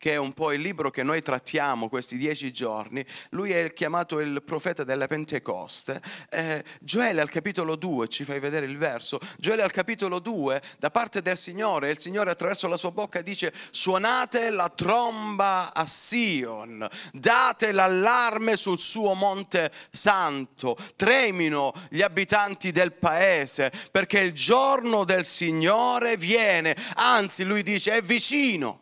Che 0.00 0.12
è 0.12 0.16
un 0.16 0.32
po' 0.32 0.52
il 0.52 0.62
libro 0.62 0.90
che 0.90 1.02
noi 1.02 1.20
trattiamo 1.20 1.90
questi 1.90 2.16
dieci 2.16 2.54
giorni, 2.54 3.04
lui 3.32 3.52
è 3.52 3.74
chiamato 3.74 4.18
il 4.18 4.42
profeta 4.42 4.82
della 4.82 5.06
Pentecoste. 5.06 6.00
Eh, 6.30 6.64
Gioele 6.80 7.20
al 7.20 7.28
capitolo 7.28 7.76
2, 7.76 8.08
ci 8.08 8.24
fai 8.24 8.40
vedere 8.40 8.64
il 8.64 8.78
verso, 8.78 9.20
Gioele 9.36 9.60
al 9.60 9.70
capitolo 9.70 10.18
2, 10.18 10.62
da 10.78 10.90
parte 10.90 11.20
del 11.20 11.36
Signore, 11.36 11.90
il 11.90 11.98
Signore 11.98 12.30
attraverso 12.30 12.66
la 12.66 12.78
sua 12.78 12.92
bocca 12.92 13.20
dice 13.20 13.52
suonate 13.70 14.48
la 14.48 14.70
tromba 14.74 15.74
a 15.74 15.84
Sion, 15.84 16.88
date 17.12 17.70
l'allarme 17.70 18.56
sul 18.56 18.80
suo 18.80 19.12
monte 19.12 19.70
santo, 19.90 20.78
tremino 20.96 21.74
gli 21.90 22.00
abitanti 22.00 22.70
del 22.70 22.94
paese, 22.94 23.70
perché 23.90 24.20
il 24.20 24.32
giorno 24.32 25.04
del 25.04 25.26
Signore 25.26 26.16
viene, 26.16 26.74
anzi 26.94 27.44
lui 27.44 27.62
dice 27.62 27.98
è 27.98 28.00
vicino 28.00 28.79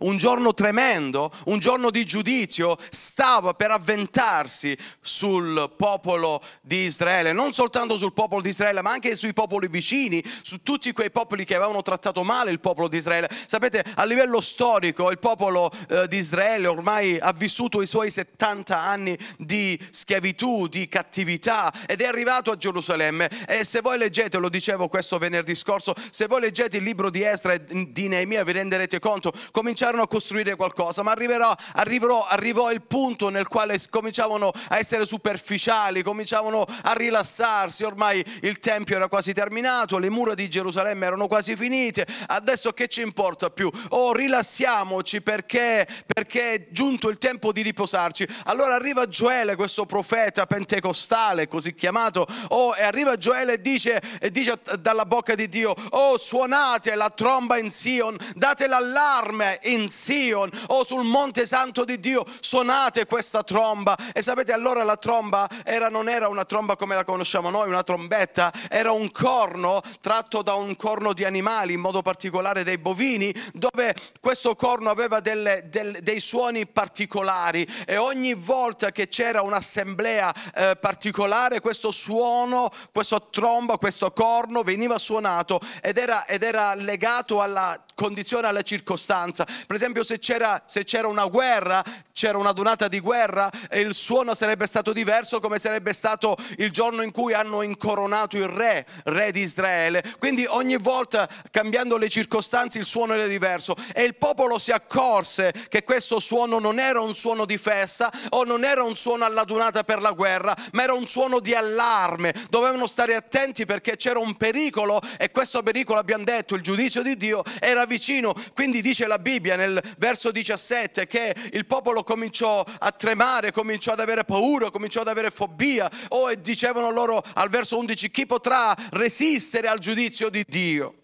un 0.00 0.16
giorno 0.16 0.54
tremendo, 0.54 1.32
un 1.46 1.58
giorno 1.58 1.90
di 1.90 2.04
giudizio, 2.04 2.76
stava 2.90 3.54
per 3.54 3.70
avventarsi 3.70 4.76
sul 5.00 5.72
popolo 5.76 6.40
di 6.60 6.84
Israele, 6.84 7.32
non 7.32 7.52
soltanto 7.52 7.96
sul 7.96 8.12
popolo 8.12 8.42
di 8.42 8.50
Israele, 8.50 8.82
ma 8.82 8.90
anche 8.90 9.16
sui 9.16 9.32
popoli 9.32 9.68
vicini, 9.68 10.22
su 10.42 10.62
tutti 10.62 10.92
quei 10.92 11.10
popoli 11.10 11.44
che 11.44 11.54
avevano 11.54 11.82
trattato 11.82 12.22
male 12.22 12.50
il 12.50 12.60
popolo 12.60 12.88
di 12.88 12.96
Israele. 12.96 13.28
Sapete, 13.46 13.84
a 13.94 14.04
livello 14.04 14.40
storico 14.40 15.10
il 15.10 15.18
popolo 15.18 15.70
eh, 15.88 16.06
di 16.08 16.16
Israele 16.16 16.66
ormai 16.66 17.18
ha 17.18 17.32
vissuto 17.32 17.82
i 17.82 17.86
suoi 17.86 18.10
70 18.10 18.78
anni 18.78 19.16
di 19.36 19.78
schiavitù, 19.90 20.66
di 20.66 20.88
cattività 20.88 21.72
ed 21.86 22.00
è 22.00 22.06
arrivato 22.06 22.50
a 22.50 22.56
Gerusalemme 22.56 23.28
e 23.46 23.64
se 23.64 23.80
voi 23.80 23.98
leggete, 23.98 24.38
lo 24.38 24.48
dicevo 24.48 24.88
questo 24.88 25.18
venerdì 25.18 25.54
scorso, 25.54 25.94
se 26.10 26.26
voi 26.26 26.40
leggete 26.40 26.76
il 26.76 26.82
libro 26.82 27.10
di 27.10 27.22
Estra 27.22 27.52
e 27.52 27.64
di 27.64 28.08
Neemia 28.08 28.44
vi 28.44 28.52
renderete 28.52 28.98
conto, 28.98 29.32
cominciare 29.50 29.87
cominciarono 29.88 30.02
a 30.02 30.08
costruire 30.08 30.56
qualcosa, 30.56 31.02
ma 31.02 31.12
arriverò, 31.12 31.54
arriverò, 31.74 32.26
arrivò 32.26 32.70
il 32.70 32.82
punto 32.82 33.28
nel 33.28 33.48
quale 33.48 33.78
cominciavano 33.88 34.50
a 34.68 34.78
essere 34.78 35.06
superficiali, 35.06 36.02
cominciavano 36.02 36.66
a 36.82 36.92
rilassarsi, 36.92 37.84
ormai 37.84 38.24
il 38.42 38.58
Tempio 38.58 38.96
era 38.96 39.08
quasi 39.08 39.32
terminato, 39.32 39.98
le 39.98 40.10
mura 40.10 40.34
di 40.34 40.48
Gerusalemme 40.50 41.06
erano 41.06 41.26
quasi 41.26 41.56
finite, 41.56 42.06
adesso 42.26 42.72
che 42.72 42.88
ci 42.88 43.00
importa 43.00 43.50
più? 43.50 43.70
Oh, 43.90 44.12
rilassiamoci 44.12 45.22
perché, 45.22 45.86
perché 46.04 46.54
è 46.54 46.66
giunto 46.70 47.08
il 47.08 47.18
tempo 47.18 47.52
di 47.52 47.62
riposarci. 47.62 48.26
Allora 48.44 48.74
arriva 48.74 49.08
Gioele, 49.08 49.56
questo 49.56 49.86
profeta 49.86 50.46
pentecostale, 50.46 51.48
così 51.48 51.72
chiamato, 51.72 52.26
oh, 52.48 52.74
e 52.76 52.82
arriva 52.82 53.16
Gioele 53.16 53.54
e 53.54 53.60
dice, 53.60 54.02
e 54.20 54.30
dice 54.30 54.60
dalla 54.80 55.06
bocca 55.06 55.34
di 55.34 55.48
Dio, 55.48 55.74
oh 55.90 56.18
suonate 56.18 56.94
la 56.94 57.10
tromba 57.10 57.56
in 57.58 57.70
Sion, 57.70 58.16
date 58.34 58.66
l'allarme 58.66 59.60
in 59.62 59.77
in 59.78 59.88
Sion 59.88 60.50
o 60.68 60.84
sul 60.84 61.04
monte 61.04 61.46
santo 61.46 61.84
di 61.84 62.00
Dio, 62.00 62.24
suonate 62.40 63.06
questa 63.06 63.42
tromba. 63.42 63.96
E 64.12 64.22
sapete, 64.22 64.52
allora 64.52 64.82
la 64.82 64.96
tromba 64.96 65.48
era, 65.64 65.88
non 65.88 66.08
era 66.08 66.28
una 66.28 66.44
tromba 66.44 66.76
come 66.76 66.94
la 66.94 67.04
conosciamo 67.04 67.50
noi, 67.50 67.68
una 67.68 67.82
trombetta, 67.82 68.52
era 68.68 68.92
un 68.92 69.10
corno 69.10 69.80
tratto 70.00 70.42
da 70.42 70.54
un 70.54 70.76
corno 70.76 71.12
di 71.12 71.24
animali, 71.24 71.74
in 71.74 71.80
modo 71.80 72.02
particolare 72.02 72.64
dei 72.64 72.78
bovini, 72.78 73.32
dove 73.52 73.94
questo 74.20 74.54
corno 74.54 74.90
aveva 74.90 75.20
delle, 75.20 75.64
del, 75.70 75.98
dei 76.02 76.20
suoni 76.20 76.66
particolari 76.66 77.66
e 77.86 77.96
ogni 77.96 78.34
volta 78.34 78.90
che 78.90 79.08
c'era 79.08 79.42
un'assemblea 79.42 80.34
eh, 80.54 80.76
particolare, 80.80 81.60
questo 81.60 81.90
suono, 81.90 82.70
questa 82.92 83.20
tromba, 83.20 83.78
questo 83.78 84.12
corno 84.12 84.62
veniva 84.62 84.98
suonato 84.98 85.60
ed 85.80 85.98
era, 85.98 86.26
ed 86.26 86.42
era 86.42 86.74
legato 86.74 87.40
alla 87.40 87.80
condizione, 87.98 88.46
alla 88.46 88.62
circostanza. 88.62 89.44
Per 89.44 89.74
esempio 89.74 90.04
se 90.04 90.20
c'era, 90.20 90.62
se 90.66 90.84
c'era 90.84 91.08
una 91.08 91.24
guerra, 91.24 91.82
c'era 92.12 92.38
una 92.38 92.52
donata 92.52 92.86
di 92.86 93.00
guerra 93.00 93.50
e 93.68 93.80
il 93.80 93.92
suono 93.92 94.34
sarebbe 94.34 94.66
stato 94.66 94.92
diverso 94.92 95.40
come 95.40 95.58
sarebbe 95.58 95.92
stato 95.92 96.36
il 96.58 96.70
giorno 96.70 97.02
in 97.02 97.10
cui 97.10 97.32
hanno 97.32 97.62
incoronato 97.62 98.36
il 98.36 98.46
re, 98.46 98.86
re 99.04 99.32
di 99.32 99.40
Israele. 99.40 100.04
Quindi 100.20 100.44
ogni 100.46 100.76
volta 100.76 101.28
cambiando 101.50 101.96
le 101.96 102.08
circostanze 102.08 102.78
il 102.78 102.84
suono 102.84 103.14
era 103.14 103.26
diverso 103.26 103.74
e 103.92 104.04
il 104.04 104.14
popolo 104.14 104.60
si 104.60 104.70
accorse 104.70 105.52
che 105.68 105.82
questo 105.82 106.20
suono 106.20 106.60
non 106.60 106.78
era 106.78 107.00
un 107.00 107.14
suono 107.16 107.44
di 107.44 107.58
festa 107.58 108.12
o 108.28 108.44
non 108.44 108.62
era 108.62 108.84
un 108.84 108.94
suono 108.94 109.24
alla 109.24 109.42
donata 109.42 109.82
per 109.82 110.00
la 110.00 110.12
guerra, 110.12 110.56
ma 110.70 110.84
era 110.84 110.94
un 110.94 111.08
suono 111.08 111.40
di 111.40 111.52
allarme. 111.52 112.32
Dovevano 112.48 112.86
stare 112.86 113.16
attenti 113.16 113.66
perché 113.66 113.96
c'era 113.96 114.20
un 114.20 114.36
pericolo 114.36 115.00
e 115.18 115.32
questo 115.32 115.64
pericolo 115.64 115.98
abbiamo 115.98 116.22
detto, 116.22 116.54
il 116.54 116.62
giudizio 116.62 117.02
di 117.02 117.16
Dio 117.16 117.42
era 117.58 117.86
vicino. 117.88 118.32
Quindi 118.54 118.80
dice 118.80 119.08
la 119.08 119.18
Bibbia 119.18 119.56
nel 119.56 119.82
verso 119.98 120.30
17 120.30 121.08
che 121.08 121.34
il 121.52 121.66
popolo 121.66 122.04
cominciò 122.04 122.64
a 122.78 122.92
tremare, 122.92 123.50
cominciò 123.50 123.90
ad 123.92 124.00
avere 124.00 124.22
paura, 124.22 124.70
cominciò 124.70 125.00
ad 125.00 125.08
avere 125.08 125.32
fobia. 125.32 125.90
Oh, 126.10 126.30
e 126.30 126.40
dicevano 126.40 126.92
loro 126.92 127.20
al 127.34 127.48
verso 127.48 127.76
11 127.76 128.10
chi 128.12 128.26
potrà 128.26 128.76
resistere 128.90 129.66
al 129.66 129.80
giudizio 129.80 130.28
di 130.28 130.44
Dio? 130.46 130.94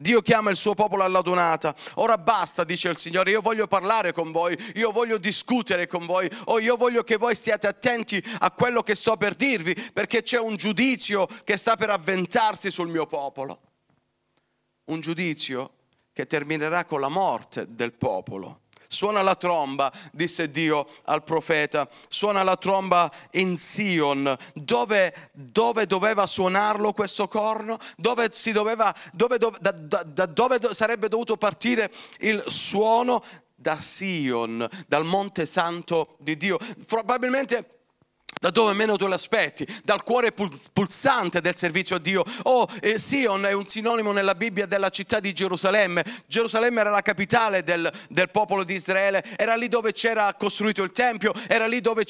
Dio 0.00 0.22
chiama 0.22 0.50
il 0.50 0.56
suo 0.56 0.74
popolo 0.74 1.02
alla 1.02 1.22
donata. 1.22 1.74
Ora 1.94 2.16
basta, 2.16 2.62
dice 2.62 2.88
il 2.88 2.96
Signore, 2.96 3.32
io 3.32 3.40
voglio 3.40 3.66
parlare 3.66 4.12
con 4.12 4.30
voi, 4.30 4.56
io 4.76 4.92
voglio 4.92 5.18
discutere 5.18 5.88
con 5.88 6.06
voi, 6.06 6.30
o 6.44 6.52
oh, 6.52 6.58
io 6.60 6.76
voglio 6.76 7.02
che 7.02 7.16
voi 7.16 7.34
stiate 7.34 7.66
attenti 7.66 8.22
a 8.38 8.52
quello 8.52 8.84
che 8.84 8.94
sto 8.94 9.16
per 9.16 9.34
dirvi, 9.34 9.74
perché 9.92 10.22
c'è 10.22 10.38
un 10.38 10.54
giudizio 10.54 11.26
che 11.42 11.56
sta 11.56 11.74
per 11.74 11.90
avventarsi 11.90 12.70
sul 12.70 12.86
mio 12.86 13.06
popolo. 13.06 13.60
Un 14.84 15.00
giudizio 15.00 15.77
che 16.18 16.26
terminerà 16.26 16.84
con 16.84 16.98
la 16.98 17.08
morte 17.08 17.76
del 17.76 17.92
popolo. 17.92 18.62
Suona 18.88 19.22
la 19.22 19.36
tromba, 19.36 19.92
disse 20.10 20.50
Dio 20.50 20.88
al 21.04 21.22
profeta, 21.22 21.88
suona 22.08 22.42
la 22.42 22.56
tromba 22.56 23.08
in 23.34 23.56
Sion. 23.56 24.36
Dove, 24.52 25.30
dove 25.30 25.86
doveva 25.86 26.26
suonarlo 26.26 26.92
questo 26.92 27.28
corno? 27.28 27.78
Dove, 27.96 28.32
doveva, 28.52 28.92
dove, 29.12 29.38
da, 29.38 29.70
da, 29.70 30.02
da 30.02 30.26
dove 30.26 30.58
sarebbe 30.74 31.08
dovuto 31.08 31.36
partire 31.36 31.92
il 32.18 32.42
suono? 32.48 33.22
Da 33.54 33.78
Sion, 33.78 34.68
dal 34.88 35.04
Monte 35.04 35.46
Santo 35.46 36.16
di 36.18 36.36
Dio. 36.36 36.58
Probabilmente 36.84 37.77
da 38.38 38.50
dove 38.50 38.72
meno 38.72 38.96
tu 38.96 39.06
l'aspetti, 39.06 39.66
dal 39.84 40.02
cuore 40.04 40.32
pulsante 40.32 41.40
del 41.40 41.56
servizio 41.56 41.96
a 41.96 41.98
Dio. 41.98 42.24
Oh, 42.44 42.68
eh, 42.80 42.98
Sion 42.98 43.44
è 43.46 43.52
un 43.52 43.66
sinonimo 43.66 44.12
nella 44.12 44.34
Bibbia 44.34 44.66
della 44.66 44.90
città 44.90 45.20
di 45.20 45.32
Gerusalemme. 45.32 46.04
Gerusalemme 46.26 46.80
era 46.80 46.90
la 46.90 47.02
capitale 47.02 47.62
del, 47.62 47.90
del 48.08 48.30
popolo 48.30 48.64
di 48.64 48.74
Israele, 48.74 49.24
era 49.36 49.56
lì 49.56 49.68
dove 49.68 49.92
c'era 49.92 50.32
costruito 50.34 50.82
il 50.82 50.92
Tempio, 50.92 51.32
era 51.48 51.66
lì 51.66 51.80
dove 51.80 52.04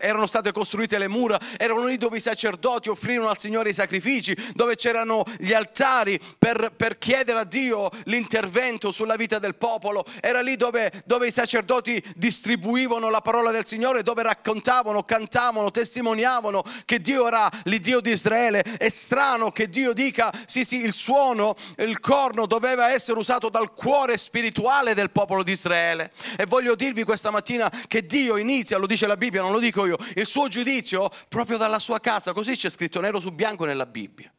erano 0.00 0.26
state 0.26 0.52
costruite 0.52 0.98
le 0.98 1.08
mura, 1.08 1.38
erano 1.58 1.84
lì 1.84 1.96
dove 1.96 2.16
i 2.16 2.20
sacerdoti 2.20 2.88
offrivano 2.88 3.28
al 3.28 3.38
Signore 3.38 3.70
i 3.70 3.74
sacrifici, 3.74 4.36
dove 4.54 4.76
c'erano 4.76 5.24
gli 5.38 5.52
altari 5.52 6.20
per, 6.38 6.72
per 6.74 6.98
chiedere 6.98 7.40
a 7.40 7.44
Dio 7.44 7.90
l'intervento 8.04 8.90
sulla 8.90 9.16
vita 9.16 9.38
del 9.38 9.56
popolo, 9.56 10.04
era 10.20 10.40
lì 10.40 10.56
dove, 10.56 10.90
dove 11.04 11.26
i 11.26 11.32
sacerdoti 11.32 12.02
distribuivano 12.16 13.10
la 13.10 13.20
parola 13.20 13.50
del 13.50 13.66
Signore, 13.66 14.02
dove 14.02 14.22
raccontavano, 14.22 15.02
cantavano 15.02 15.49
proclamavano, 15.50 15.70
testimoniavano 15.70 16.62
che 16.84 17.00
Dio 17.00 17.26
era 17.26 17.50
l'Iddio 17.64 18.00
di 18.00 18.10
Israele. 18.10 18.62
È 18.62 18.88
strano 18.88 19.50
che 19.50 19.68
Dio 19.68 19.92
dica, 19.92 20.32
sì 20.46 20.64
sì, 20.64 20.76
il 20.76 20.92
suono, 20.92 21.56
il 21.78 22.00
corno 22.00 22.46
doveva 22.46 22.90
essere 22.90 23.18
usato 23.18 23.48
dal 23.48 23.72
cuore 23.74 24.16
spirituale 24.16 24.94
del 24.94 25.10
popolo 25.10 25.42
di 25.42 25.52
Israele. 25.52 26.12
E 26.36 26.46
voglio 26.46 26.74
dirvi 26.74 27.04
questa 27.04 27.30
mattina 27.30 27.70
che 27.86 28.06
Dio 28.06 28.36
inizia, 28.36 28.78
lo 28.78 28.86
dice 28.86 29.06
la 29.06 29.16
Bibbia, 29.16 29.42
non 29.42 29.52
lo 29.52 29.58
dico 29.58 29.86
io, 29.86 29.96
il 30.14 30.26
suo 30.26 30.48
giudizio 30.48 31.10
proprio 31.28 31.56
dalla 31.56 31.78
sua 31.78 32.00
casa, 32.00 32.32
così 32.32 32.56
c'è 32.56 32.70
scritto 32.70 33.00
nero 33.00 33.20
su 33.20 33.32
bianco 33.32 33.64
nella 33.64 33.86
Bibbia. 33.86 34.32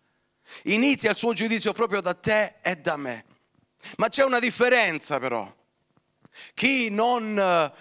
Inizia 0.63 1.11
il 1.11 1.17
suo 1.17 1.33
giudizio 1.33 1.71
proprio 1.71 2.01
da 2.01 2.13
te 2.13 2.55
e 2.61 2.75
da 2.77 2.97
me. 2.97 3.25
Ma 3.97 4.09
c'è 4.09 4.23
una 4.23 4.39
differenza 4.39 5.17
però. 5.19 5.51
Chi 6.53 6.89
non 6.89 7.71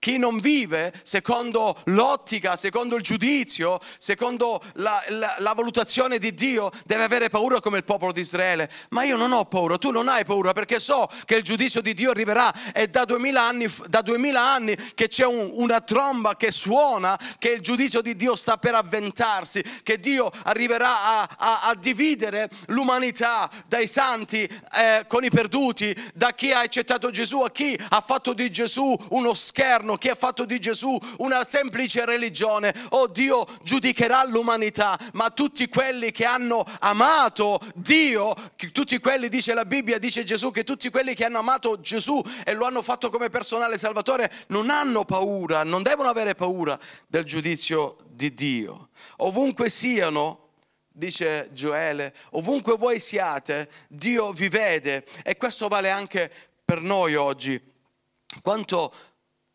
chi 0.00 0.16
non 0.18 0.40
vive 0.40 0.92
secondo 1.02 1.76
l'ottica, 1.84 2.56
secondo 2.56 2.96
il 2.96 3.02
giudizio, 3.02 3.78
secondo 3.98 4.60
la, 4.74 5.00
la, 5.08 5.36
la, 5.38 5.52
valutazione 5.52 6.18
di 6.18 6.32
Dio, 6.34 6.70
deve 6.86 7.04
avere 7.04 7.28
paura 7.28 7.60
come 7.60 7.76
il 7.76 7.84
popolo 7.84 8.10
di 8.10 8.22
Israele. 8.22 8.68
Ma 8.88 9.04
io 9.04 9.16
non 9.16 9.30
ho 9.30 9.44
paura, 9.44 9.76
tu 9.76 9.90
non 9.90 10.08
hai 10.08 10.24
paura 10.24 10.52
perché 10.52 10.80
so 10.80 11.06
che 11.26 11.36
il 11.36 11.42
giudizio 11.42 11.82
di 11.82 11.92
Dio 11.92 12.10
arriverà 12.10 12.72
e 12.72 12.88
da 12.88 13.04
duemila 13.04 13.42
anni, 13.42 13.72
da 13.86 14.00
duemila 14.00 14.42
anni 14.42 14.74
che 14.94 15.06
c'è 15.06 15.26
un, 15.26 15.50
una 15.52 15.82
tromba 15.82 16.34
che 16.34 16.50
suona, 16.50 17.18
che 17.38 17.50
il 17.50 17.60
giudizio 17.60 18.00
di 18.00 18.16
Dio 18.16 18.34
sta 18.36 18.56
per 18.56 18.74
avventarsi, 18.74 19.62
che 19.82 20.00
Dio 20.00 20.30
arriverà 20.44 21.04
a, 21.04 21.28
a, 21.36 21.60
a 21.64 21.74
dividere 21.74 22.48
l'umanità 22.68 23.50
dai 23.66 23.86
santi 23.86 24.44
eh, 24.44 25.04
con 25.06 25.24
i 25.24 25.30
perduti, 25.30 25.94
da 26.14 26.32
chi 26.32 26.52
ha 26.52 26.60
accettato 26.60 27.10
Gesù 27.10 27.40
a 27.40 27.50
chi 27.50 27.78
ha 27.90 28.00
fatto 28.00 28.32
di 28.32 28.50
Gesù 28.50 28.96
uno 29.10 29.34
scherno 29.34 29.88
giorno 29.90 29.96
chi 29.96 30.08
ha 30.08 30.14
fatto 30.14 30.44
di 30.44 30.60
Gesù 30.60 30.98
una 31.18 31.44
semplice 31.44 32.04
religione, 32.04 32.74
oh 32.90 33.06
Dio 33.06 33.46
giudicherà 33.62 34.24
l'umanità, 34.26 34.98
ma 35.14 35.30
tutti 35.30 35.68
quelli 35.68 36.10
che 36.12 36.24
hanno 36.24 36.64
amato 36.80 37.60
Dio, 37.74 38.34
tutti 38.72 38.98
quelli, 38.98 39.28
dice 39.28 39.54
la 39.54 39.64
Bibbia, 39.64 39.98
dice 39.98 40.24
Gesù, 40.24 40.50
che 40.50 40.64
tutti 40.64 40.90
quelli 40.90 41.14
che 41.14 41.24
hanno 41.24 41.38
amato 41.38 41.80
Gesù 41.80 42.22
e 42.44 42.52
lo 42.54 42.66
hanno 42.66 42.82
fatto 42.82 43.10
come 43.10 43.28
personale 43.28 43.78
salvatore, 43.78 44.30
non 44.48 44.70
hanno 44.70 45.04
paura, 45.04 45.64
non 45.64 45.82
devono 45.82 46.08
avere 46.08 46.34
paura 46.34 46.78
del 47.06 47.24
giudizio 47.24 47.98
di 48.10 48.34
Dio. 48.34 48.90
Ovunque 49.18 49.68
siano, 49.68 50.50
dice 50.88 51.48
Gioele, 51.52 52.14
ovunque 52.32 52.76
voi 52.76 53.00
siate, 53.00 53.68
Dio 53.88 54.32
vi 54.32 54.48
vede 54.48 55.06
e 55.22 55.36
questo 55.36 55.68
vale 55.68 55.90
anche 55.90 56.30
per 56.64 56.80
noi 56.80 57.14
oggi. 57.16 57.68
Quanto 58.42 58.92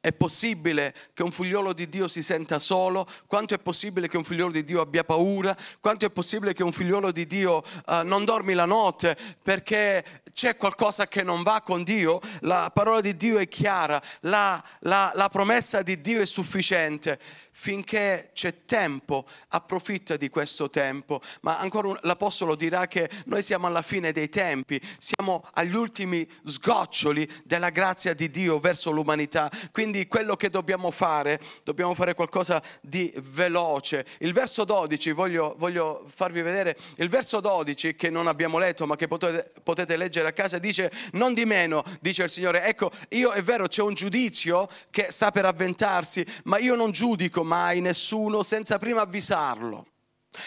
è 0.06 0.14
possibile 0.14 0.94
che 1.16 1.24
un 1.24 1.32
figliolo 1.32 1.74
di 1.74 1.90
Dio 1.90 2.08
si 2.08 2.22
senta 2.22 2.60
solo? 2.60 3.08
Quanto 3.26 3.56
è 3.56 3.58
possibile 3.58 4.08
che 4.08 4.18
un 4.18 4.24
figliolo 4.24 4.52
di 4.52 4.64
Dio 4.64 4.80
abbia 4.80 5.04
paura? 5.04 5.58
Quanto 5.80 6.06
è 6.06 6.12
possibile 6.12 6.54
che 6.54 6.62
un 6.62 6.72
figliolo 6.72 7.12
di 7.12 7.26
Dio 7.26 7.64
uh, 7.88 8.04
non 8.04 8.24
dormi 8.24 8.54
la 8.54 8.66
notte 8.66 9.18
perché 9.42 10.06
c'è 10.32 10.58
qualcosa 10.58 11.08
che 11.08 11.24
non 11.24 11.42
va 11.42 11.62
con 11.64 11.84
Dio? 11.84 12.20
La 12.42 12.70
parola 12.72 13.02
di 13.02 13.18
Dio 13.18 13.40
è 13.40 13.48
chiara, 13.48 14.00
la, 14.22 14.64
la, 14.82 15.12
la 15.16 15.30
promessa 15.30 15.82
di 15.82 16.00
Dio 16.00 16.22
è 16.22 16.28
sufficiente 16.28 17.18
finché 17.58 18.32
c'è 18.34 18.66
tempo, 18.66 19.26
approfitta 19.48 20.18
di 20.18 20.30
questo 20.30 20.70
tempo. 20.70 21.22
Ma 21.42 21.58
ancora 21.58 21.88
un, 21.88 21.98
l'Apostolo 22.02 22.54
dirà 22.54 22.86
che 22.88 23.10
noi 23.26 23.42
siamo 23.42 23.66
alla 23.66 23.82
fine 23.82 24.12
dei 24.12 24.28
tempi, 24.28 24.80
siamo 25.00 25.48
agli 25.54 25.74
ultimi 25.74 26.28
sgoccioli 26.44 27.28
della 27.46 27.70
grazia 27.70 28.14
di 28.14 28.30
Dio 28.30 28.60
verso 28.60 28.92
l'umanità. 28.92 29.50
Quindi 29.72 29.95
quello 30.08 30.36
che 30.36 30.50
dobbiamo 30.50 30.92
fare, 30.92 31.40
dobbiamo 31.64 31.94
fare 31.94 32.14
qualcosa 32.14 32.62
di 32.82 33.12
veloce. 33.32 34.06
Il 34.20 34.34
verso 34.34 34.64
12, 34.66 35.12
voglio, 35.12 35.56
voglio 35.58 36.04
farvi 36.08 36.42
vedere, 36.42 36.78
il 36.98 37.10
verso 37.10 37.40
12 37.40 37.96
che 37.96 38.10
non 38.10 38.28
abbiamo 38.28 38.58
letto 38.58 38.86
ma 38.86 38.96
che 38.96 39.08
potete, 39.08 39.52
potete 39.64 39.98
leggere 39.98 40.28
a 40.28 40.34
casa, 40.34 40.60
dice, 40.60 40.92
non 41.14 41.34
di 41.34 41.46
meno, 41.46 41.84
dice 42.02 42.24
il 42.24 42.30
Signore, 42.30 42.64
ecco, 42.64 42.92
io 43.10 43.32
è 43.32 43.42
vero, 43.42 43.68
c'è 43.68 43.82
un 43.82 43.94
giudizio 43.94 44.68
che 44.90 45.08
sta 45.10 45.32
per 45.32 45.46
avventarsi, 45.46 46.26
ma 46.44 46.58
io 46.58 46.76
non 46.76 46.92
giudico 46.92 47.44
mai 47.44 47.82
nessuno 47.82 48.44
senza 48.44 48.78
prima 48.78 49.02
avvisarlo. 49.02 49.88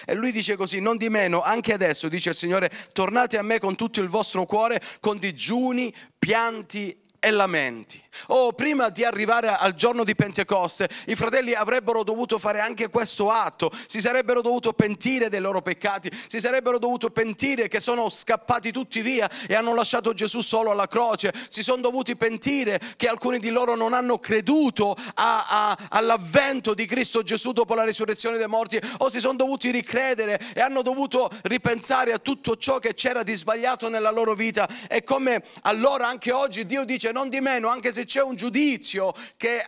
E 0.04 0.14
lui 0.14 0.32
dice 0.32 0.56
così, 0.56 0.80
non 0.80 0.96
di 0.96 1.08
meno, 1.08 1.42
anche 1.42 1.72
adesso, 1.72 2.08
dice 2.08 2.30
il 2.30 2.34
Signore, 2.34 2.70
tornate 2.92 3.38
a 3.38 3.42
me 3.42 3.58
con 3.58 3.76
tutto 3.76 4.00
il 4.00 4.08
vostro 4.08 4.44
cuore, 4.44 4.80
con 5.00 5.18
digiuni, 5.18 5.94
pianti 6.18 7.06
e 7.18 7.30
lamenti. 7.30 8.02
Oh, 8.26 8.52
prima 8.52 8.88
di 8.88 9.04
arrivare 9.04 9.48
al 9.48 9.74
giorno 9.74 10.04
di 10.04 10.14
Pentecoste, 10.14 10.88
i 11.06 11.14
fratelli 11.14 11.54
avrebbero 11.54 12.02
dovuto 12.02 12.38
fare 12.38 12.60
anche 12.60 12.88
questo 12.88 13.30
atto, 13.30 13.70
si 13.86 14.00
sarebbero 14.00 14.42
dovuti 14.42 14.72
pentire 14.74 15.28
dei 15.28 15.40
loro 15.40 15.62
peccati, 15.62 16.10
si 16.26 16.40
sarebbero 16.40 16.78
dovuti 16.78 17.10
pentire 17.10 17.68
che 17.68 17.80
sono 17.80 18.08
scappati 18.08 18.72
tutti 18.72 19.00
via 19.00 19.28
e 19.46 19.54
hanno 19.54 19.74
lasciato 19.74 20.12
Gesù 20.12 20.40
solo 20.40 20.70
alla 20.70 20.86
croce, 20.86 21.32
si 21.48 21.62
sono 21.62 21.80
dovuti 21.80 22.16
pentire 22.16 22.80
che 22.96 23.08
alcuni 23.08 23.38
di 23.38 23.50
loro 23.50 23.74
non 23.74 23.92
hanno 23.92 24.18
creduto 24.18 24.96
a, 25.14 25.46
a, 25.48 25.78
all'avvento 25.90 26.74
di 26.74 26.86
Cristo 26.86 27.22
Gesù 27.22 27.52
dopo 27.52 27.74
la 27.74 27.84
risurrezione 27.84 28.38
dei 28.38 28.48
morti, 28.48 28.80
o 28.98 29.08
si 29.08 29.20
sono 29.20 29.36
dovuti 29.36 29.70
ricredere 29.70 30.40
e 30.54 30.60
hanno 30.60 30.82
dovuto 30.82 31.30
ripensare 31.42 32.12
a 32.12 32.18
tutto 32.18 32.56
ciò 32.56 32.78
che 32.78 32.94
c'era 32.94 33.22
di 33.22 33.34
sbagliato 33.34 33.88
nella 33.88 34.10
loro 34.10 34.34
vita. 34.34 34.68
E 34.88 35.02
come 35.04 35.44
allora 35.62 36.08
anche 36.08 36.32
oggi 36.32 36.66
Dio 36.66 36.84
dice 36.84 37.12
non 37.12 37.28
di 37.28 37.40
meno, 37.40 37.68
anche 37.68 37.92
se 37.92 38.06
c'è 38.08 38.22
un 38.22 38.34
giudizio 38.34 39.12
che 39.37 39.60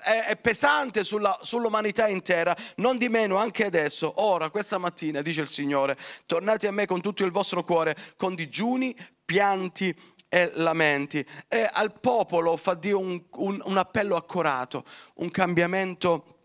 è 0.00 0.36
pesante 0.36 1.02
sulla, 1.02 1.36
sull'umanità 1.42 2.06
intera, 2.06 2.56
non 2.76 2.96
di 2.96 3.08
meno 3.08 3.36
anche 3.36 3.64
adesso, 3.64 4.22
ora, 4.22 4.48
questa 4.50 4.78
mattina, 4.78 5.20
dice 5.20 5.40
il 5.40 5.48
Signore, 5.48 5.98
tornate 6.24 6.68
a 6.68 6.70
me 6.70 6.86
con 6.86 7.00
tutto 7.00 7.24
il 7.24 7.32
vostro 7.32 7.64
cuore, 7.64 7.96
con 8.16 8.36
digiuni, 8.36 8.96
pianti 9.24 9.94
e 10.28 10.52
lamenti. 10.54 11.26
E 11.48 11.68
al 11.70 11.98
popolo 11.98 12.56
fa 12.56 12.74
Dio 12.74 13.00
un, 13.00 13.20
un, 13.32 13.60
un 13.64 13.76
appello 13.76 14.14
accorato, 14.14 14.84
un 15.14 15.30
cambiamento 15.30 16.36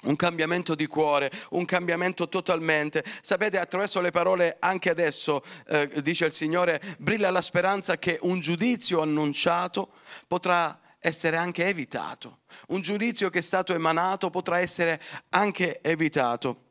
un 0.00 0.14
cambiamento 0.14 0.76
di 0.76 0.86
cuore, 0.86 1.28
un 1.50 1.64
cambiamento 1.64 2.28
totalmente. 2.28 3.02
Sapete, 3.20 3.58
attraverso 3.58 4.00
le 4.00 4.12
parole 4.12 4.54
anche 4.60 4.90
adesso, 4.90 5.42
eh, 5.66 5.90
dice 6.02 6.26
il 6.26 6.32
Signore, 6.32 6.80
brilla 6.98 7.30
la 7.30 7.40
speranza 7.40 7.98
che 7.98 8.16
un 8.22 8.38
giudizio 8.38 9.02
annunciato 9.02 9.88
potrà 10.28 10.78
essere 10.98 11.36
anche 11.36 11.66
evitato. 11.66 12.40
Un 12.68 12.80
giudizio 12.80 13.30
che 13.30 13.38
è 13.38 13.42
stato 13.42 13.72
emanato 13.72 14.30
potrà 14.30 14.58
essere 14.58 15.00
anche 15.30 15.80
evitato. 15.80 16.64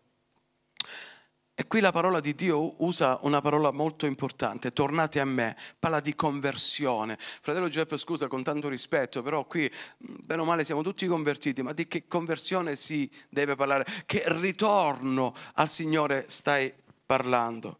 E 1.59 1.65
qui 1.65 1.79
la 1.79 1.91
parola 1.91 2.19
di 2.19 2.35
Dio 2.35 2.83
usa 2.83 3.17
una 3.23 3.41
parola 3.41 3.71
molto 3.71 4.05
importante, 4.05 4.73
tornate 4.73 5.19
a 5.19 5.25
me, 5.25 5.57
parla 5.79 5.99
di 5.99 6.13
conversione. 6.13 7.17
Fratello 7.17 7.67
Giuseppe, 7.67 7.97
scusa 7.97 8.27
con 8.27 8.43
tanto 8.43 8.69
rispetto, 8.69 9.23
però 9.23 9.43
qui, 9.45 9.67
bene 9.97 10.41
o 10.43 10.45
male, 10.45 10.63
siamo 10.63 10.83
tutti 10.83 11.07
convertiti, 11.07 11.63
ma 11.63 11.73
di 11.73 11.87
che 11.87 12.05
conversione 12.07 12.75
si 12.75 13.09
deve 13.27 13.55
parlare? 13.55 13.87
Che 14.05 14.21
ritorno 14.27 15.33
al 15.55 15.67
Signore 15.67 16.25
stai 16.27 16.71
parlando? 17.03 17.79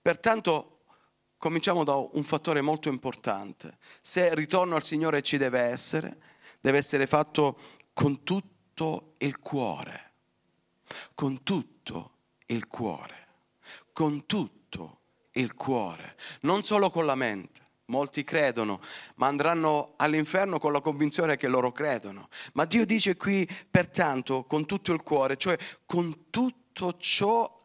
Pertanto 0.00 0.77
cominciamo 1.38 1.84
da 1.84 1.94
un 1.94 2.22
fattore 2.24 2.60
molto 2.60 2.88
importante. 2.88 3.78
Se 4.00 4.34
ritorno 4.34 4.74
al 4.76 4.82
Signore 4.82 5.22
ci 5.22 5.38
deve 5.38 5.60
essere, 5.60 6.20
deve 6.60 6.78
essere 6.78 7.06
fatto 7.06 7.58
con 7.92 8.22
tutto 8.24 9.14
il 9.18 9.38
cuore, 9.38 10.12
con 11.14 11.42
tutto 11.42 12.12
il 12.46 12.66
cuore, 12.66 13.28
con 13.92 14.26
tutto 14.26 15.00
il 15.32 15.54
cuore, 15.54 16.16
non 16.42 16.62
solo 16.64 16.90
con 16.90 17.06
la 17.06 17.14
mente. 17.14 17.66
Molti 17.88 18.22
credono, 18.22 18.82
ma 19.14 19.28
andranno 19.28 19.94
all'inferno 19.96 20.58
con 20.58 20.72
la 20.72 20.82
convinzione 20.82 21.38
che 21.38 21.48
loro 21.48 21.72
credono. 21.72 22.28
Ma 22.52 22.66
Dio 22.66 22.84
dice 22.84 23.16
qui, 23.16 23.48
pertanto, 23.70 24.44
con 24.44 24.66
tutto 24.66 24.92
il 24.92 25.02
cuore, 25.02 25.38
cioè 25.38 25.56
con 25.86 26.26
tutto 26.28 26.98
ciò 26.98 27.57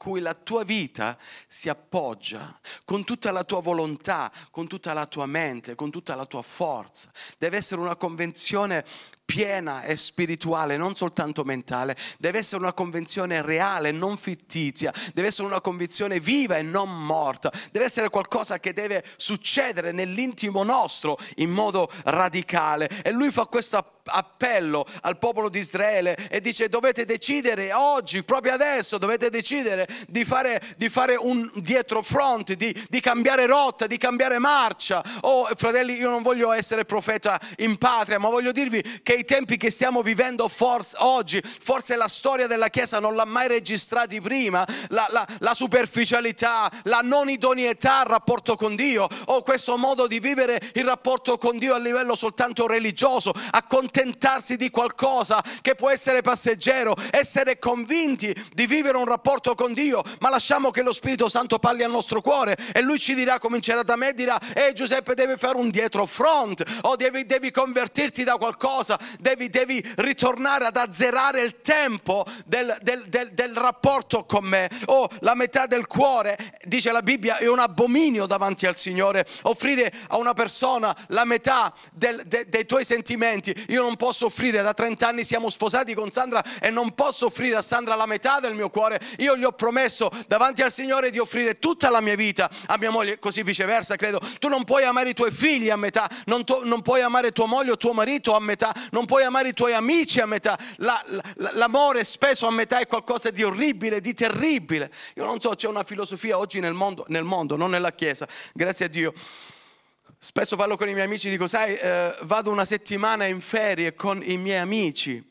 cui 0.00 0.20
la 0.20 0.34
tua 0.34 0.64
vita 0.64 1.18
si 1.46 1.68
appoggia, 1.68 2.58
con 2.86 3.04
tutta 3.04 3.30
la 3.32 3.44
tua 3.44 3.60
volontà, 3.60 4.32
con 4.50 4.66
tutta 4.66 4.94
la 4.94 5.06
tua 5.06 5.26
mente, 5.26 5.74
con 5.74 5.90
tutta 5.90 6.14
la 6.14 6.24
tua 6.24 6.40
forza. 6.40 7.10
Deve 7.36 7.58
essere 7.58 7.82
una 7.82 7.96
convenzione 7.96 8.86
piena 9.30 9.84
e 9.84 9.96
spirituale, 9.96 10.76
non 10.76 10.96
soltanto 10.96 11.44
mentale, 11.44 11.96
deve 12.18 12.38
essere 12.38 12.62
una 12.62 12.72
convinzione 12.72 13.42
reale, 13.42 13.92
non 13.92 14.16
fittizia, 14.16 14.92
deve 15.14 15.28
essere 15.28 15.46
una 15.46 15.60
convinzione 15.60 16.18
viva 16.18 16.56
e 16.56 16.62
non 16.62 17.06
morta, 17.06 17.52
deve 17.70 17.84
essere 17.84 18.08
qualcosa 18.08 18.58
che 18.58 18.72
deve 18.72 19.04
succedere 19.16 19.92
nell'intimo 19.92 20.64
nostro 20.64 21.16
in 21.36 21.50
modo 21.50 21.88
radicale. 22.02 22.88
E 23.04 23.12
lui 23.12 23.30
fa 23.30 23.46
questo 23.46 24.00
appello 24.04 24.84
al 25.02 25.18
popolo 25.18 25.48
di 25.48 25.58
Israele 25.58 26.16
e 26.28 26.40
dice 26.40 26.68
dovete 26.68 27.04
decidere 27.04 27.72
oggi, 27.72 28.24
proprio 28.24 28.52
adesso, 28.52 28.98
dovete 28.98 29.30
decidere 29.30 29.86
di 30.08 30.24
fare, 30.24 30.60
di 30.76 30.88
fare 30.88 31.14
un 31.14 31.48
dietro 31.54 32.02
front, 32.02 32.54
di, 32.54 32.74
di, 32.88 33.00
cambiare 33.00 33.46
rotta, 33.46 33.86
di 33.86 33.96
cambiare 33.96 34.38
marcia. 34.38 35.02
Oh 35.20 35.48
fratelli, 35.54 35.94
io 35.94 36.10
non 36.10 36.22
voglio 36.22 36.52
essere 36.52 36.84
profeta 36.84 37.40
in 37.58 37.78
patria, 37.78 38.18
ma 38.18 38.28
voglio 38.28 38.50
dirvi 38.50 38.82
che 39.02 39.19
i 39.20 39.24
tempi 39.24 39.58
che 39.58 39.70
stiamo 39.70 40.02
vivendo 40.02 40.48
forse, 40.48 40.96
oggi, 41.00 41.42
forse 41.42 41.94
la 41.94 42.08
storia 42.08 42.46
della 42.46 42.68
Chiesa 42.68 43.00
non 43.00 43.14
l'ha 43.14 43.26
mai 43.26 43.48
registrati 43.48 44.20
prima, 44.20 44.66
la, 44.88 45.06
la, 45.10 45.26
la 45.40 45.54
superficialità, 45.54 46.70
la 46.84 47.00
non 47.02 47.28
idoneità 47.28 48.00
al 48.00 48.06
rapporto 48.06 48.56
con 48.56 48.74
Dio 48.76 49.06
o 49.26 49.42
questo 49.42 49.76
modo 49.76 50.06
di 50.06 50.18
vivere 50.20 50.58
il 50.74 50.84
rapporto 50.84 51.36
con 51.36 51.58
Dio 51.58 51.74
a 51.74 51.78
livello 51.78 52.16
soltanto 52.16 52.66
religioso, 52.66 53.32
accontentarsi 53.50 54.56
di 54.56 54.70
qualcosa 54.70 55.42
che 55.60 55.74
può 55.74 55.90
essere 55.90 56.22
passeggero, 56.22 56.94
essere 57.10 57.58
convinti 57.58 58.34
di 58.54 58.66
vivere 58.66 58.96
un 58.96 59.04
rapporto 59.04 59.54
con 59.54 59.74
Dio, 59.74 60.02
ma 60.20 60.30
lasciamo 60.30 60.70
che 60.70 60.82
lo 60.82 60.92
Spirito 60.92 61.28
Santo 61.28 61.58
parli 61.58 61.82
al 61.82 61.90
nostro 61.90 62.22
cuore 62.22 62.56
e 62.72 62.80
lui 62.80 62.98
ci 62.98 63.14
dirà, 63.14 63.38
comincerà 63.38 63.82
da 63.82 63.96
me 63.96 64.14
dirà, 64.14 64.38
eh 64.54 64.72
Giuseppe 64.72 65.14
deve 65.14 65.36
fare 65.36 65.58
un 65.58 65.68
dietro 65.68 66.06
front 66.06 66.62
o 66.82 66.96
devi, 66.96 67.26
devi 67.26 67.50
convertirti 67.50 68.24
da 68.24 68.36
qualcosa, 68.36 68.98
devi, 69.18 69.48
devi 69.50 69.82
ritornare 69.96 70.66
ad 70.66 70.76
azzerare 70.76 71.40
il 71.40 71.60
tempo 71.60 72.24
del, 72.44 72.76
del, 72.82 73.04
del, 73.08 73.32
del 73.32 73.54
rapporto 73.54 74.24
con 74.24 74.44
me. 74.44 74.68
Oh, 74.86 75.08
la 75.20 75.34
metà 75.34 75.66
del 75.66 75.86
cuore, 75.86 76.36
dice 76.64 76.92
la 76.92 77.02
Bibbia, 77.02 77.38
è 77.38 77.48
un 77.48 77.58
abominio 77.58 78.26
davanti 78.26 78.66
al 78.66 78.76
Signore. 78.76 79.26
Offrire 79.42 79.92
a 80.08 80.16
una 80.16 80.34
persona 80.34 80.96
la 81.08 81.24
metà 81.24 81.72
del, 81.92 82.22
de, 82.26 82.46
dei 82.48 82.66
tuoi 82.66 82.84
sentimenti. 82.84 83.54
Io 83.68 83.82
non 83.82 83.96
posso 83.96 84.26
offrire, 84.26 84.62
da 84.62 84.74
30 84.74 85.06
anni 85.06 85.24
siamo 85.24 85.50
sposati 85.50 85.94
con 85.94 86.10
Sandra 86.10 86.42
e 86.60 86.70
non 86.70 86.94
posso 86.94 87.26
offrire 87.26 87.56
a 87.56 87.62
Sandra 87.62 87.94
la 87.94 88.06
metà 88.06 88.40
del 88.40 88.54
mio 88.54 88.70
cuore. 88.70 89.00
Io 89.18 89.36
gli 89.36 89.44
ho 89.44 89.52
promesso 89.52 90.10
davanti 90.26 90.62
al 90.62 90.72
Signore 90.72 91.10
di 91.10 91.18
offrire 91.18 91.58
tutta 91.58 91.90
la 91.90 92.00
mia 92.00 92.16
vita 92.16 92.50
a 92.66 92.76
mia 92.78 92.90
moglie, 92.90 93.18
così 93.18 93.42
viceversa, 93.42 93.96
credo. 93.96 94.20
Tu 94.38 94.48
non 94.48 94.64
puoi 94.64 94.84
amare 94.84 95.10
i 95.10 95.14
tuoi 95.14 95.30
figli 95.30 95.70
a 95.70 95.76
metà, 95.76 96.08
non, 96.26 96.44
tu, 96.44 96.60
non 96.64 96.82
puoi 96.82 97.02
amare 97.02 97.32
tua 97.32 97.46
moglie 97.46 97.72
o 97.72 97.76
tuo 97.76 97.92
marito 97.92 98.34
a 98.34 98.40
metà, 98.40 98.72
non 98.90 99.06
puoi 99.06 99.24
amare 99.24 99.48
i 99.48 99.52
tuoi 99.52 99.74
amici 99.74 100.20
a 100.20 100.26
metà. 100.26 100.58
La, 100.76 101.02
la, 101.06 101.50
l'amore 101.54 102.04
spesso 102.04 102.46
a 102.46 102.50
metà 102.50 102.78
è 102.78 102.86
qualcosa 102.86 103.30
di 103.30 103.42
orribile, 103.42 104.00
di 104.00 104.14
terribile. 104.14 104.90
Io 105.16 105.24
non 105.24 105.40
so, 105.40 105.50
c'è 105.50 105.68
una 105.68 105.82
filosofia 105.82 106.38
oggi 106.38 106.60
nel 106.60 106.74
mondo, 106.74 107.04
nel 107.08 107.24
mondo 107.24 107.56
non 107.56 107.70
nella 107.70 107.92
Chiesa, 107.92 108.26
grazie 108.52 108.86
a 108.86 108.88
Dio. 108.88 109.12
Spesso 110.18 110.54
parlo 110.54 110.76
con 110.76 110.88
i 110.88 110.92
miei 110.92 111.06
amici 111.06 111.30
dico, 111.30 111.46
sai, 111.46 111.76
eh, 111.76 112.14
vado 112.22 112.50
una 112.50 112.66
settimana 112.66 113.24
in 113.24 113.40
ferie 113.40 113.94
con 113.94 114.22
i 114.22 114.36
miei 114.36 114.58
amici. 114.58 115.28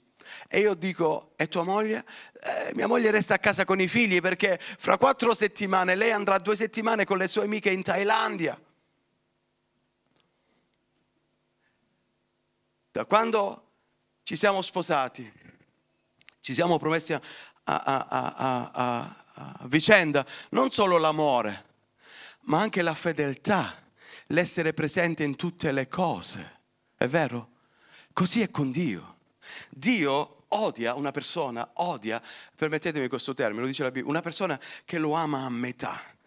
E 0.47 0.59
io 0.59 0.73
dico, 0.73 1.33
e 1.35 1.47
tua 1.47 1.63
moglie? 1.63 2.03
Eh, 2.41 2.73
mia 2.73 2.87
moglie 2.87 3.11
resta 3.11 3.35
a 3.35 3.39
casa 3.39 3.65
con 3.65 3.79
i 3.79 3.87
figli 3.87 4.19
perché 4.19 4.57
fra 4.59 4.97
quattro 4.97 5.33
settimane 5.33 5.95
lei 5.95 6.11
andrà 6.11 6.37
due 6.39 6.55
settimane 6.55 7.05
con 7.05 7.17
le 7.17 7.27
sue 7.27 7.43
amiche 7.43 7.69
in 7.69 7.83
Thailandia. 7.83 8.59
Da 12.91 13.05
quando 13.05 13.72
ci 14.24 14.36
siamo 14.36 14.62
sposati, 14.62 15.31
ci 16.39 16.53
siamo 16.53 16.77
promessi 16.79 17.13
a, 17.13 17.22
a, 17.63 18.05
a, 18.08 18.72
a 18.72 19.67
vicenda 19.67 20.25
non 20.50 20.72
solo 20.72 20.98
l'amore, 20.98 21.65
ma 22.41 22.60
anche 22.60 22.81
la 22.81 22.96
fedeltà, 22.96 23.75
l'essere 24.27 24.74
presente 24.74 25.24
in 25.24 25.36
tutte 25.36 25.72
le 25.72 25.88
cose. 25.88 26.58
È 26.96 27.08
vero? 27.08 27.50
Così 28.12 28.41
è 28.41 28.50
con 28.50 28.72
Dio. 28.72 29.17
Dio 29.69 30.46
odia 30.50 30.96
una 30.96 31.12
persona, 31.12 31.69
odia, 31.75 32.22
permettetemi 32.55 33.08
questo 33.08 33.34
termine, 33.34 33.62
lo 33.62 33.67
dice 33.67 33.84
la 33.84 33.91
Bibbia, 33.91 34.10
una 34.10 34.22
persona 34.22 34.60
che 34.84 34.98
lo 34.98 35.13
ama 35.13 35.46
a 35.46 35.50
metà 35.50 36.17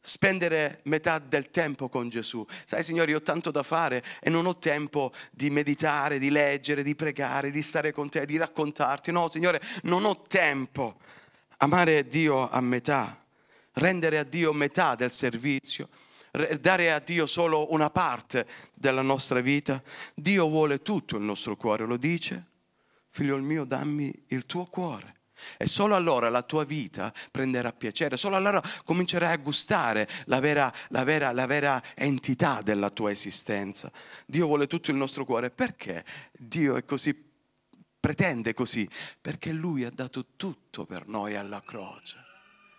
spendere 0.00 0.80
metà 0.84 1.18
del 1.18 1.50
tempo 1.50 1.88
con 1.88 2.08
Gesù. 2.08 2.44
Sai, 2.64 2.82
Signore, 2.82 3.10
io 3.10 3.18
ho 3.18 3.22
tanto 3.22 3.50
da 3.50 3.62
fare 3.62 4.02
e 4.20 4.30
non 4.30 4.46
ho 4.46 4.58
tempo 4.58 5.12
di 5.30 5.50
meditare, 5.50 6.18
di 6.18 6.30
leggere, 6.30 6.82
di 6.82 6.94
pregare, 6.94 7.50
di 7.50 7.62
stare 7.62 7.92
con 7.92 8.08
te, 8.08 8.24
di 8.24 8.36
raccontarti. 8.36 9.12
No, 9.12 9.28
Signore, 9.28 9.60
non 9.82 10.04
ho 10.04 10.22
tempo. 10.22 10.98
Amare 11.58 12.06
Dio 12.06 12.48
a 12.48 12.60
metà, 12.62 13.22
rendere 13.74 14.18
a 14.18 14.24
Dio 14.24 14.52
metà 14.54 14.94
del 14.94 15.10
servizio, 15.10 15.90
dare 16.58 16.90
a 16.90 16.98
Dio 17.00 17.26
solo 17.26 17.72
una 17.72 17.90
parte 17.90 18.46
della 18.72 19.02
nostra 19.02 19.40
vita. 19.40 19.82
Dio 20.14 20.48
vuole 20.48 20.80
tutto 20.80 21.16
il 21.16 21.22
nostro 21.22 21.56
cuore, 21.56 21.84
lo 21.84 21.98
dice. 21.98 22.46
Figlio 23.10 23.36
mio, 23.36 23.64
dammi 23.64 24.10
il 24.28 24.46
tuo 24.46 24.64
cuore. 24.64 25.19
E 25.56 25.66
solo 25.66 25.94
allora 25.94 26.28
la 26.28 26.42
tua 26.42 26.64
vita 26.64 27.12
prenderà 27.30 27.72
piacere, 27.72 28.16
solo 28.16 28.36
allora 28.36 28.62
comincerai 28.84 29.32
a 29.32 29.36
gustare 29.36 30.08
la 30.26 30.40
vera, 30.40 30.72
la 30.88 31.04
vera, 31.04 31.32
la 31.32 31.46
vera 31.46 31.82
entità 31.94 32.62
della 32.62 32.90
tua 32.90 33.10
esistenza. 33.10 33.90
Dio 34.26 34.46
vuole 34.46 34.66
tutto 34.66 34.90
il 34.90 34.96
nostro 34.96 35.24
cuore. 35.24 35.50
Perché 35.50 36.04
Dio 36.32 36.76
è 36.76 36.84
così, 36.84 37.14
pretende 37.98 38.54
così? 38.54 38.88
Perché 39.20 39.52
Lui 39.52 39.84
ha 39.84 39.90
dato 39.90 40.26
tutto 40.36 40.86
per 40.86 41.06
noi 41.06 41.36
alla 41.36 41.62
croce. 41.64 42.16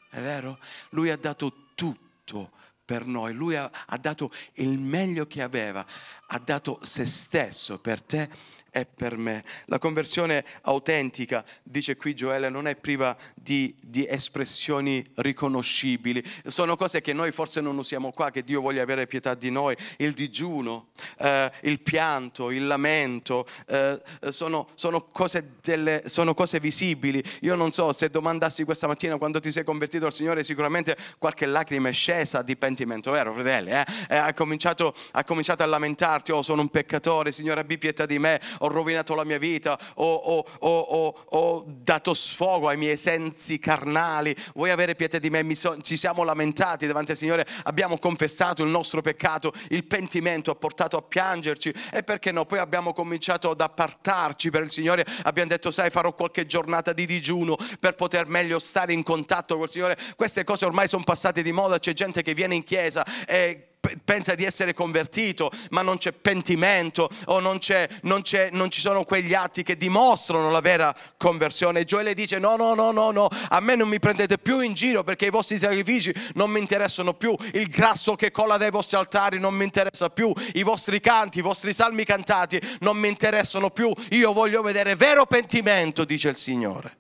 È 0.10 0.20
vero? 0.20 0.60
Lui 0.90 1.10
ha 1.10 1.18
dato 1.18 1.70
tutto 1.74 2.52
per 2.92 3.06
noi, 3.06 3.34
lui 3.34 3.56
ha, 3.56 3.72
ha 3.86 3.98
dato 3.98 4.30
il 4.56 4.78
meglio 4.78 5.26
che 5.26 5.42
aveva, 5.42 5.86
ha 6.28 6.40
dato 6.40 6.80
se 6.82 7.06
stesso 7.06 7.80
per 7.80 8.02
te 8.02 8.30
è 8.72 8.86
per 8.86 9.18
me. 9.18 9.44
La 9.66 9.78
conversione 9.78 10.46
autentica, 10.62 11.44
dice 11.62 11.98
qui 11.98 12.16
Gioele, 12.16 12.50
non 12.50 12.68
è 12.68 12.76
priva 12.76 13.16
di, 13.36 13.76
di, 13.82 14.08
espressioni 14.08 15.06
riconoscibili. 15.16 16.24
Sono 16.48 16.78
cose 16.78 17.02
che 17.02 17.12
noi 17.12 17.32
forse 17.32 17.60
non 17.60 17.78
usiamo 17.78 18.12
qua, 18.12 18.32
che 18.32 18.44
Dio 18.44 18.62
voglia 18.62 18.82
avere 18.82 19.08
pietà 19.08 19.36
di 19.36 19.52
noi. 19.52 19.76
Il 19.98 20.14
digiuno, 20.14 20.88
eh, 21.20 21.52
il 21.64 21.82
pianto, 21.82 22.50
il 22.50 22.66
lamento, 22.66 23.46
eh, 23.68 24.02
sono, 24.30 24.70
sono, 24.76 25.04
cose 25.04 25.56
delle, 25.62 26.04
sono 26.06 26.34
cose 26.34 26.62
visibili. 26.62 27.22
Io 27.42 27.56
non 27.56 27.72
so 27.72 27.92
se 27.92 28.10
domandassi 28.10 28.64
questa 28.64 28.88
mattina 28.88 29.18
quando 29.18 29.42
ti 29.42 29.52
sei 29.52 29.66
convertito 29.66 30.06
al 30.06 30.14
Signore, 30.14 30.46
sicuramente 30.46 30.96
qualche 31.18 31.46
lacrima 31.46 31.90
è 31.90 31.94
scesa 31.94 32.42
di 32.42 32.56
pentimento, 32.56 33.12
vero 33.12 33.34
fratelli? 33.34 33.72
Eh? 33.72 33.86
eh 34.08 34.16
ha, 34.16 34.34
cominciato, 34.34 34.96
ha 35.12 35.26
cominciato 35.26 35.62
a 35.62 35.66
lamentarti, 35.66 36.32
oh 36.32 36.42
sono 36.42 36.62
un 36.62 36.70
peccatore, 36.70 37.34
Signore 37.34 37.60
abbi 37.60 37.78
pietà 37.78 38.06
di 38.06 38.18
me, 38.18 38.40
ho 38.62 38.68
rovinato 38.68 39.14
la 39.16 39.24
mia 39.24 39.38
vita, 39.38 39.78
ho, 39.96 40.14
ho, 40.14 40.46
ho, 40.60 41.16
ho, 41.30 41.64
dato 41.68 42.14
sfogo 42.14 42.68
ai 42.68 42.78
miei 42.78 42.98
sensi 42.98 43.60
carnali, 43.60 44.36
vuoi 44.56 44.72
avere 44.72 44.96
pietà 44.96 45.20
di 45.20 45.30
me? 45.30 45.46
Ci 45.82 45.98
siamo 45.98 46.24
lamentati 46.24 46.88
davanti 46.88 47.12
al 47.12 47.18
Signore, 47.18 47.46
abbiamo 47.64 47.98
confessato 47.98 48.64
il 48.64 48.70
nostro 48.70 49.02
peccato, 49.02 49.52
il 49.70 49.86
pentimento 49.86 50.52
ha 50.52 50.56
portato 50.56 50.98
a 50.98 51.02
piangerci 51.02 51.74
e 51.92 52.04
perché 52.04 52.32
no? 52.32 52.46
Poi 52.46 52.60
abbiamo 52.60 52.94
cominciato 52.94 53.50
ad 53.50 53.62
appartarci 53.62 54.50
per 54.50 54.64
il 54.64 54.72
Signore, 54.72 55.06
abbiamo 55.24 55.50
detto 55.50 55.72
sai 55.72 55.90
farò 55.90 56.14
qualche 56.14 56.46
giornata 56.46 56.94
di 56.94 57.06
digiuno 57.06 57.58
per 57.80 57.96
poter 57.96 58.28
meglio 58.28 58.60
stare 58.60 58.94
in 58.94 59.04
contatto 59.04 59.58
col 59.58 59.70
Signore. 59.70 59.98
Queste 60.16 60.44
cose 60.44 60.66
ormai 60.66 60.88
sono 60.88 61.04
passate 61.04 61.42
di 61.42 61.52
moda, 61.52 61.80
c'è 61.80 61.94
gente 61.94 62.22
che 62.22 62.34
viene 62.34 62.56
in 62.56 62.64
chiesa 62.64 63.06
e 63.26 63.71
pensa 64.04 64.36
di 64.36 64.44
essere 64.44 64.74
convertito, 64.74 65.52
ma 65.72 65.82
non 65.82 65.98
c'è 65.98 66.12
pentimento 66.12 67.10
o 67.26 67.40
non, 67.40 67.58
c'è, 67.58 67.88
non, 68.04 68.22
c'è, 68.22 68.50
non, 68.52 68.70
ci 68.70 68.80
sono 68.80 69.04
quegli 69.04 69.34
atti 69.34 69.64
che 69.64 69.76
dimostrano 69.76 70.52
la 70.52 70.62
vera 70.62 70.96
conversione. 71.18 71.84
Gioele 71.84 72.14
dice: 72.14 72.38
No, 72.40 72.56
no, 72.56 72.76
no, 72.76 72.92
no, 72.92 73.12
no, 73.12 73.28
a 73.50 73.60
me 73.60 73.76
non 73.76 73.90
mi 73.90 74.00
prendete 74.00 74.38
più 74.38 74.60
in 74.60 74.74
giro 74.74 75.04
perché 75.04 75.26
i 75.26 75.30
vostri 75.30 75.58
sacrifici 75.58 76.14
non 76.36 76.52
mi 76.52 76.60
interessano 76.60 77.14
più, 77.14 77.36
il 77.54 77.68
grasso 77.68 78.16
che 78.16 78.32
cola 78.32 78.58
dai 78.58 78.70
vostri 78.70 78.98
altari 78.98 79.40
non 79.40 79.56
mi 79.56 79.64
interessa 79.64 80.10
più, 80.10 80.32
i 80.54 80.64
vostri 80.64 81.00
canti, 81.00 81.40
i 81.40 81.42
vostri 81.42 81.74
salmi 81.74 82.06
cantati 82.06 82.62
non 82.80 82.98
mi 82.98 83.08
interessano 83.08 83.72
più. 83.72 83.92
Io 84.12 84.32
voglio 84.32 84.62
vedere 84.62 84.96
vero 84.96 85.26
pentimento, 85.26 86.06
dice 86.06 86.30
il 86.30 86.38
Signore. 86.38 86.98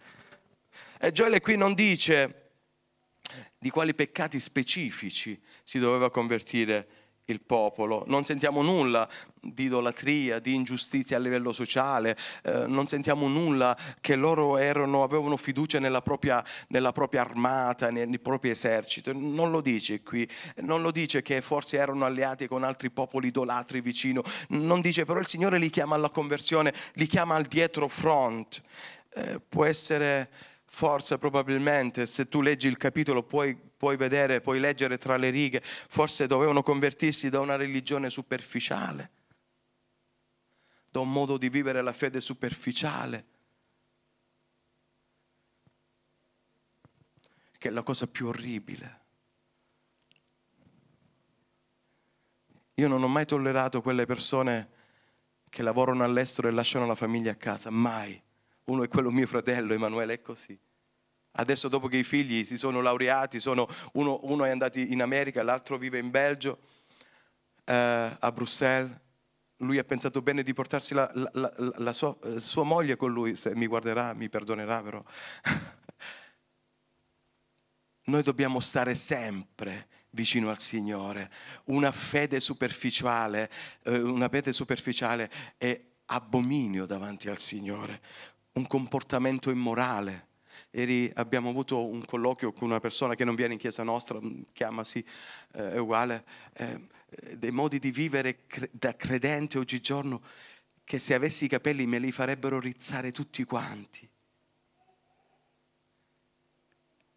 E 0.99 1.11
Gioele 1.11 1.41
qui 1.41 1.57
non 1.57 1.73
dice 1.73 2.40
di 3.61 3.69
quali 3.69 3.93
peccati 3.93 4.39
specifici 4.39 5.39
si 5.61 5.77
doveva 5.77 6.09
convertire 6.09 6.87
il 7.25 7.41
popolo. 7.41 8.03
Non 8.07 8.23
sentiamo 8.23 8.63
nulla 8.63 9.07
di 9.39 9.65
idolatria, 9.65 10.39
di 10.39 10.55
ingiustizia 10.55 11.17
a 11.17 11.19
livello 11.19 11.53
sociale, 11.53 12.17
eh, 12.41 12.65
non 12.65 12.87
sentiamo 12.87 13.27
nulla 13.27 13.77
che 14.01 14.15
loro 14.15 14.57
erano, 14.57 15.03
avevano 15.03 15.37
fiducia 15.37 15.77
nella 15.77 16.01
propria, 16.01 16.43
nella 16.69 16.91
propria 16.91 17.21
armata, 17.21 17.91
nel, 17.91 18.09
nel 18.09 18.19
proprio 18.19 18.51
esercito. 18.51 19.13
Non 19.13 19.51
lo 19.51 19.61
dice 19.61 20.01
qui, 20.01 20.27
non 20.61 20.81
lo 20.81 20.89
dice 20.89 21.21
che 21.21 21.39
forse 21.41 21.77
erano 21.77 22.03
alleati 22.03 22.47
con 22.47 22.63
altri 22.63 22.89
popoli 22.89 23.27
idolatri 23.27 23.79
vicino, 23.79 24.23
non 24.49 24.81
dice 24.81 25.05
però 25.05 25.19
il 25.19 25.27
Signore 25.27 25.59
li 25.59 25.69
chiama 25.69 25.93
alla 25.93 26.09
conversione, 26.09 26.73
li 26.93 27.05
chiama 27.05 27.35
al 27.35 27.45
dietro 27.45 27.87
front. 27.87 28.59
Eh, 29.13 29.39
può 29.47 29.65
essere 29.65 30.29
forse 30.73 31.17
probabilmente 31.17 32.05
se 32.07 32.29
tu 32.29 32.39
leggi 32.41 32.67
il 32.67 32.77
capitolo 32.77 33.23
puoi, 33.23 33.55
puoi, 33.55 33.97
vedere, 33.97 34.39
puoi 34.39 34.59
leggere 34.59 34.97
tra 34.97 35.17
le 35.17 35.29
righe, 35.29 35.59
forse 35.61 36.27
dovevano 36.27 36.63
convertirsi 36.63 37.29
da 37.29 37.41
una 37.41 37.57
religione 37.57 38.09
superficiale, 38.09 39.11
da 40.89 41.01
un 41.01 41.11
modo 41.11 41.37
di 41.37 41.49
vivere 41.49 41.81
la 41.81 41.91
fede 41.91 42.21
superficiale, 42.21 43.25
che 47.57 47.67
è 47.67 47.71
la 47.71 47.83
cosa 47.83 48.07
più 48.07 48.27
orribile. 48.27 48.99
Io 52.75 52.87
non 52.87 53.03
ho 53.03 53.09
mai 53.09 53.25
tollerato 53.25 53.81
quelle 53.81 54.05
persone 54.05 54.69
che 55.49 55.63
lavorano 55.63 56.05
all'estero 56.05 56.47
e 56.47 56.51
lasciano 56.51 56.87
la 56.87 56.95
famiglia 56.95 57.31
a 57.31 57.35
casa, 57.35 57.69
mai 57.69 58.29
uno 58.71 58.83
è 58.83 58.87
quello 58.87 59.11
mio 59.11 59.27
fratello, 59.27 59.73
Emanuele, 59.73 60.13
è 60.13 60.21
così. 60.21 60.57
Adesso 61.33 61.67
dopo 61.67 61.87
che 61.87 61.97
i 61.97 62.03
figli 62.03 62.43
si 62.45 62.57
sono 62.57 62.81
laureati, 62.81 63.39
sono, 63.39 63.67
uno, 63.93 64.19
uno, 64.23 64.45
è 64.45 64.49
andato 64.49 64.79
in 64.79 65.01
America, 65.01 65.43
l'altro 65.43 65.77
vive 65.77 65.97
in 65.97 66.09
Belgio, 66.09 66.59
eh, 67.65 68.17
a 68.19 68.31
Bruxelles. 68.31 68.99
Lui 69.57 69.77
ha 69.77 69.83
pensato 69.83 70.21
bene 70.21 70.41
di 70.41 70.53
portarsi 70.53 70.93
la, 70.93 71.09
la, 71.13 71.53
la, 71.77 71.93
sua, 71.93 72.17
eh, 72.23 72.39
sua, 72.39 72.63
moglie 72.63 72.95
con 72.95 73.11
lui, 73.11 73.35
se 73.35 73.53
mi 73.55 73.67
guarderà, 73.67 74.13
mi 74.13 74.29
perdonerà 74.29 74.81
però. 74.81 75.03
Noi 78.05 78.23
dobbiamo 78.23 78.59
stare 78.59 78.95
sempre 78.95 79.87
vicino 80.09 80.49
al 80.49 80.59
Signore. 80.59 81.29
Una 81.65 81.91
fede 81.91 82.39
superficiale, 82.39 83.49
eh, 83.83 83.99
una 83.99 84.27
fede 84.27 84.51
superficiale 84.51 85.29
è 85.57 85.79
abominio 86.05 86.85
davanti 86.85 87.29
al 87.29 87.37
Signore 87.37 88.01
un 88.53 88.67
comportamento 88.67 89.49
immorale. 89.49 90.27
Ieri 90.71 91.11
abbiamo 91.15 91.49
avuto 91.49 91.85
un 91.85 92.03
colloquio 92.05 92.51
con 92.51 92.69
una 92.69 92.79
persona 92.79 93.15
che 93.15 93.25
non 93.25 93.35
viene 93.35 93.53
in 93.53 93.59
chiesa 93.59 93.83
nostra, 93.83 94.19
mm, 94.21 94.41
chiamasi, 94.53 95.03
eh, 95.53 95.73
è 95.73 95.77
uguale, 95.77 96.25
eh, 96.53 96.87
dei 97.37 97.51
modi 97.51 97.79
di 97.79 97.91
vivere 97.91 98.45
cre- 98.47 98.69
da 98.71 98.95
credente 98.95 99.57
oggigiorno 99.57 100.21
che 100.83 100.99
se 100.99 101.13
avessi 101.13 101.45
i 101.45 101.49
capelli 101.49 101.85
me 101.85 101.99
li 101.99 102.11
farebbero 102.11 102.59
rizzare 102.59 103.11
tutti 103.11 103.43
quanti. 103.43 104.09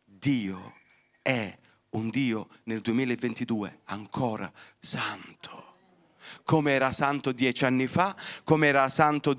Dio 0.04 0.74
è 1.22 1.56
un 1.90 2.08
Dio 2.10 2.48
nel 2.64 2.80
2022 2.80 3.80
ancora 3.84 4.52
santo 4.78 5.73
come 6.44 6.72
era 6.72 6.92
santo 6.92 7.32
dieci 7.32 7.64
anni 7.64 7.86
fa, 7.86 8.14
come 8.44 8.68
era 8.68 8.88
santo 8.88 9.36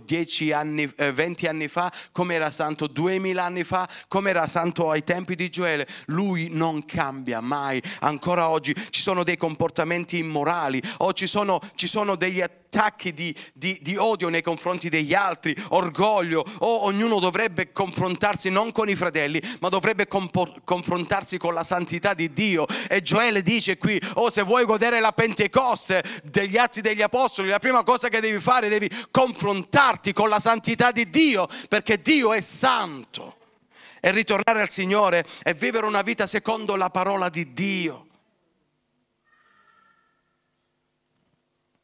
anni, 0.53 0.91
eh, 0.97 1.11
venti 1.11 1.47
anni 1.47 1.67
fa, 1.67 1.91
come 2.11 2.35
era 2.35 2.51
santo 2.51 2.87
duemila 2.87 3.43
anni 3.43 3.63
fa, 3.63 3.87
come 4.07 4.29
era 4.29 4.47
santo 4.47 4.89
ai 4.89 5.03
tempi 5.03 5.35
di 5.35 5.49
Gioele. 5.49 5.87
Lui 6.07 6.49
non 6.51 6.85
cambia 6.85 7.41
mai. 7.41 7.81
Ancora 8.01 8.49
oggi 8.49 8.73
ci 8.89 9.01
sono 9.01 9.23
dei 9.23 9.37
comportamenti 9.37 10.17
immorali 10.17 10.81
o 10.97 11.13
ci 11.13 11.27
sono, 11.27 11.59
ci 11.75 11.87
sono 11.87 12.15
degli 12.15 12.41
attacchi 12.75 13.13
di, 13.13 13.33
di, 13.53 13.79
di, 13.81 13.95
odio 13.95 14.27
nei 14.27 14.41
confronti 14.41 14.89
degli 14.89 15.13
altri, 15.13 15.55
orgoglio, 15.69 16.43
o 16.59 16.83
ognuno 16.83 17.19
dovrebbe 17.19 17.71
confrontarsi 17.71 18.49
non 18.49 18.71
con 18.73 18.89
i 18.89 18.95
fratelli, 18.95 19.41
ma 19.59 19.69
dovrebbe 19.69 20.07
compor- 20.07 20.61
confrontarsi 20.63 21.37
con 21.37 21.53
la 21.53 21.63
santità 21.63 22.13
di 22.13 22.33
Dio. 22.33 22.65
E 22.89 23.01
Gioele 23.01 23.41
dice 23.41 23.77
qui, 23.77 23.99
oh 24.15 24.29
se 24.29 24.41
vuoi 24.43 24.65
godere 24.65 24.99
la 24.99 25.13
Pentecoste 25.13 26.03
degli 26.23 26.57
atti 26.57 26.81
degli 26.81 27.01
Apostoli, 27.01 27.47
la 27.47 27.59
prima 27.59 27.83
cosa 27.83 28.09
che 28.09 28.19
devi 28.19 28.39
fare, 28.39 28.67
devi 28.67 28.89
confrontarti 29.09 30.11
con 30.11 30.27
la 30.27 30.39
santità 30.39 30.91
di 30.91 31.09
Dio, 31.09 31.47
perché 31.69 32.01
Dio 32.01 32.33
è 32.33 32.41
santo. 32.41 33.37
E 34.01 34.11
ritornare 34.11 34.61
al 34.61 34.69
Signore 34.69 35.25
e 35.41 35.55
vivere 35.55 35.87
una 35.87 36.03
vita 36.03 36.27
secondo 36.27 36.75
la 36.75 36.91
parola 36.91 37.27
di 37.29 37.53
Dio. 37.53 38.04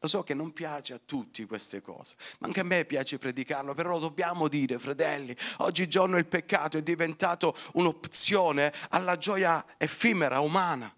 Lo 0.04 0.08
so 0.08 0.24
che 0.24 0.34
non 0.34 0.52
piace 0.52 0.94
a 0.94 1.00
tutti 1.04 1.46
queste 1.46 1.80
cose, 1.80 2.16
ma 2.40 2.48
anche 2.48 2.62
a 2.62 2.64
me 2.64 2.86
piace 2.86 3.20
predicarlo, 3.20 3.76
però 3.76 4.00
dobbiamo 4.00 4.48
dire, 4.48 4.80
fratelli. 4.80 5.36
Oggigiorno 5.58 6.18
il 6.18 6.26
peccato 6.26 6.80
è 6.80 6.82
diventato 6.82 7.56
un'opzione 7.74 8.74
alla 8.90 9.16
gioia 9.20 9.64
effimera, 9.78 10.40
umana. 10.40 10.92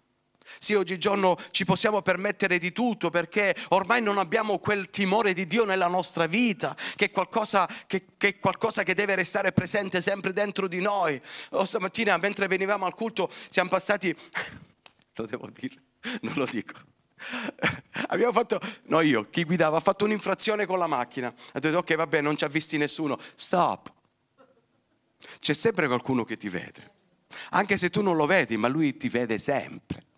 Sì, 0.58 0.72
oggigiorno 0.72 1.36
ci 1.50 1.66
possiamo 1.66 2.00
permettere 2.00 2.56
di 2.56 2.72
tutto 2.72 3.10
perché 3.10 3.54
ormai 3.70 4.00
non 4.00 4.16
abbiamo 4.16 4.58
quel 4.58 4.88
timore 4.88 5.34
di 5.34 5.46
Dio 5.46 5.66
nella 5.66 5.86
nostra 5.86 6.24
vita, 6.24 6.74
che 6.96 7.06
è 7.06 7.10
qualcosa 7.10 7.68
che, 7.86 8.06
che, 8.16 8.28
è 8.28 8.38
qualcosa 8.38 8.84
che 8.84 8.94
deve 8.94 9.16
restare 9.16 9.52
presente 9.52 10.00
sempre 10.00 10.32
dentro 10.32 10.66
di 10.66 10.80
noi. 10.80 11.20
Oh, 11.50 11.66
stamattina, 11.66 12.16
mentre 12.16 12.46
venivamo 12.46 12.86
al 12.86 12.94
culto, 12.94 13.30
siamo 13.50 13.68
passati, 13.68 14.16
lo 15.16 15.26
devo 15.26 15.50
dire, 15.50 15.76
non 16.22 16.32
lo 16.36 16.46
dico 16.46 16.92
Abbiamo 18.08 18.32
fatto, 18.32 18.60
no 18.84 19.00
io, 19.00 19.28
chi 19.30 19.44
guidava, 19.44 19.76
ha 19.78 19.80
fatto 19.80 20.04
un'infrazione 20.04 20.66
con 20.66 20.78
la 20.78 20.86
macchina. 20.86 21.32
Ha 21.52 21.58
detto 21.58 21.78
ok 21.78 21.94
vabbè 21.94 22.20
non 22.20 22.36
ci 22.36 22.44
ha 22.44 22.48
visti 22.48 22.76
nessuno. 22.76 23.18
Stop. 23.34 23.92
C'è 25.40 25.54
sempre 25.54 25.86
qualcuno 25.86 26.24
che 26.24 26.36
ti 26.36 26.48
vede. 26.48 26.92
Anche 27.50 27.76
se 27.76 27.90
tu 27.90 28.02
non 28.02 28.16
lo 28.16 28.26
vedi, 28.26 28.56
ma 28.56 28.68
lui 28.68 28.96
ti 28.96 29.08
vede 29.08 29.38
sempre 29.38 30.12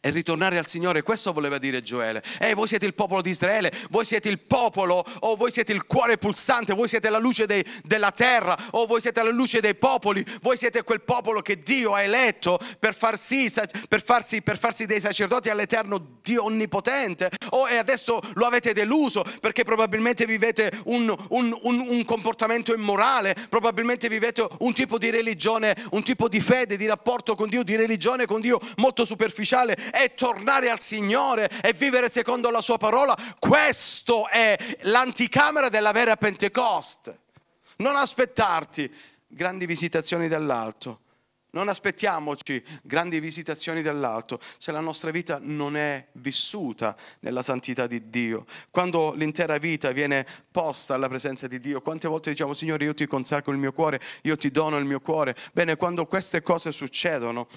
e 0.00 0.10
ritornare 0.10 0.58
al 0.58 0.66
Signore. 0.66 1.02
Questo 1.02 1.32
voleva 1.32 1.58
dire 1.58 1.82
Gioele. 1.82 2.22
Eh, 2.38 2.54
voi 2.54 2.66
siete 2.66 2.86
il 2.86 2.94
popolo 2.94 3.22
di 3.22 3.30
Israele, 3.30 3.72
voi 3.90 4.04
siete 4.04 4.28
il 4.28 4.40
popolo, 4.40 5.04
o 5.20 5.36
voi 5.36 5.50
siete 5.50 5.72
il 5.72 5.84
cuore 5.84 6.18
pulsante, 6.18 6.74
voi 6.74 6.88
siete 6.88 7.10
la 7.10 7.18
luce 7.18 7.46
dei, 7.46 7.64
della 7.84 8.10
terra, 8.10 8.56
o 8.72 8.86
voi 8.86 9.00
siete 9.00 9.22
la 9.22 9.30
luce 9.30 9.60
dei 9.60 9.74
popoli, 9.74 10.24
voi 10.40 10.56
siete 10.56 10.82
quel 10.82 11.02
popolo 11.02 11.40
che 11.42 11.58
Dio 11.58 11.94
ha 11.94 12.02
eletto 12.02 12.58
per 12.78 12.94
farsi, 12.94 13.50
per 13.88 14.02
farsi, 14.02 14.42
per 14.42 14.58
farsi 14.58 14.86
dei 14.86 15.00
sacerdoti 15.00 15.50
all'eterno 15.50 16.18
Dio 16.22 16.44
onnipotente. 16.44 17.30
O 17.50 17.68
e 17.68 17.76
adesso 17.76 18.20
lo 18.34 18.46
avete 18.46 18.72
deluso 18.72 19.24
perché 19.40 19.64
probabilmente 19.64 20.26
vivete 20.26 20.70
un, 20.84 21.14
un, 21.28 21.58
un, 21.62 21.80
un 21.80 22.04
comportamento 22.04 22.74
immorale, 22.74 23.34
probabilmente 23.48 24.08
vivete 24.08 24.46
un 24.58 24.72
tipo 24.72 24.98
di 24.98 25.10
religione, 25.10 25.76
un 25.90 26.02
tipo 26.02 26.28
di 26.28 26.40
fede, 26.40 26.76
di 26.76 26.86
rapporto 26.86 27.34
con 27.34 27.48
Dio, 27.48 27.62
di 27.62 27.76
religione 27.76 28.26
con 28.26 28.40
Dio 28.40 28.60
molto 28.76 29.04
superficiale 29.04 29.76
è 29.96 30.12
tornare 30.12 30.68
al 30.68 30.80
Signore 30.80 31.48
e 31.62 31.72
vivere 31.72 32.10
secondo 32.10 32.50
la 32.50 32.60
sua 32.60 32.76
parola. 32.76 33.16
Questo 33.38 34.28
è 34.28 34.54
l'anticamera 34.82 35.70
della 35.70 35.92
vera 35.92 36.16
Pentecoste. 36.18 37.20
Non 37.76 37.96
aspettarti 37.96 38.92
grandi 39.26 39.64
visitazioni 39.64 40.28
dall'alto. 40.28 41.00
Non 41.52 41.68
aspettiamoci 41.68 42.62
grandi 42.82 43.18
visitazioni 43.18 43.80
dall'alto 43.80 44.38
se 44.58 44.72
la 44.72 44.80
nostra 44.80 45.10
vita 45.10 45.38
non 45.40 45.74
è 45.74 46.06
vissuta 46.12 46.94
nella 47.20 47.42
santità 47.42 47.86
di 47.86 48.10
Dio. 48.10 48.44
Quando 48.70 49.14
l'intera 49.14 49.56
vita 49.56 49.92
viene 49.92 50.26
posta 50.50 50.92
alla 50.92 51.08
presenza 51.08 51.46
di 51.46 51.58
Dio, 51.58 51.80
quante 51.80 52.08
volte 52.08 52.28
diciamo 52.28 52.52
Signore 52.52 52.84
io 52.84 52.92
ti 52.92 53.06
consacro 53.06 53.52
il 53.52 53.58
mio 53.58 53.72
cuore, 53.72 53.98
io 54.24 54.36
ti 54.36 54.50
dono 54.50 54.76
il 54.76 54.84
mio 54.84 55.00
cuore. 55.00 55.34
Bene, 55.54 55.76
quando 55.76 56.04
queste 56.04 56.42
cose 56.42 56.72
succedono, 56.72 57.48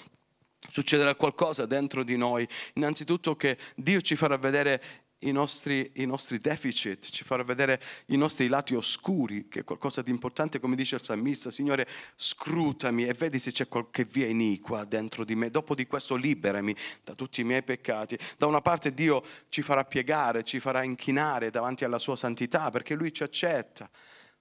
succederà 0.79 1.15
qualcosa 1.15 1.65
dentro 1.65 2.03
di 2.03 2.15
noi. 2.15 2.47
Innanzitutto 2.75 3.35
che 3.35 3.57
Dio 3.75 3.99
ci 3.99 4.15
farà 4.15 4.37
vedere 4.37 4.81
i 5.23 5.31
nostri, 5.33 5.91
i 5.95 6.05
nostri, 6.05 6.37
deficit, 6.37 7.09
ci 7.09 7.25
farà 7.25 7.43
vedere 7.43 7.81
i 8.05 8.15
nostri 8.15 8.47
lati 8.47 8.73
oscuri, 8.73 9.49
che 9.49 9.59
è 9.59 9.63
qualcosa 9.65 10.01
di 10.01 10.11
importante, 10.11 10.61
come 10.61 10.77
dice 10.77 10.95
il 10.95 11.03
salmista, 11.03 11.51
Signore, 11.51 11.85
scrutami 12.15 13.05
e 13.05 13.13
vedi 13.13 13.37
se 13.39 13.51
c'è 13.51 13.67
qualche 13.67 14.05
via 14.05 14.27
iniqua 14.27 14.85
dentro 14.85 15.25
di 15.25 15.35
me, 15.35 15.51
dopo 15.51 15.75
di 15.75 15.85
questo 15.85 16.15
liberami 16.15 16.73
da 17.03 17.15
tutti 17.15 17.41
i 17.41 17.43
miei 17.43 17.63
peccati. 17.63 18.17
Da 18.37 18.45
una 18.45 18.61
parte 18.61 18.93
Dio 18.93 19.21
ci 19.49 19.61
farà 19.61 19.83
piegare, 19.83 20.43
ci 20.43 20.61
farà 20.61 20.83
inchinare 20.83 21.49
davanti 21.49 21.83
alla 21.83 21.99
sua 21.99 22.15
santità, 22.15 22.69
perché 22.69 22.95
Lui 22.95 23.11
ci 23.11 23.23
accetta. 23.23 23.89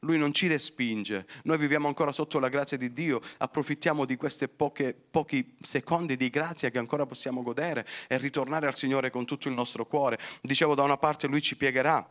Lui 0.02 0.16
non 0.16 0.32
ci 0.32 0.46
respinge, 0.46 1.26
noi 1.42 1.58
viviamo 1.58 1.88
ancora 1.88 2.12
sotto 2.12 2.38
la 2.38 2.48
grazia 2.48 2.76
di 2.76 2.92
Dio, 2.92 3.20
approfittiamo 3.38 4.04
di 4.04 4.16
questi 4.16 4.46
pochi 4.48 5.56
secondi 5.60 6.16
di 6.16 6.30
grazia 6.30 6.70
che 6.70 6.78
ancora 6.78 7.04
possiamo 7.04 7.42
godere 7.42 7.84
e 8.06 8.16
ritornare 8.16 8.68
al 8.68 8.76
Signore 8.76 9.10
con 9.10 9.24
tutto 9.24 9.48
il 9.48 9.54
nostro 9.54 9.86
cuore. 9.86 10.18
Dicevo, 10.40 10.76
da 10.76 10.84
una 10.84 10.98
parte 10.98 11.26
Lui 11.26 11.42
ci 11.42 11.56
piegherà, 11.56 12.08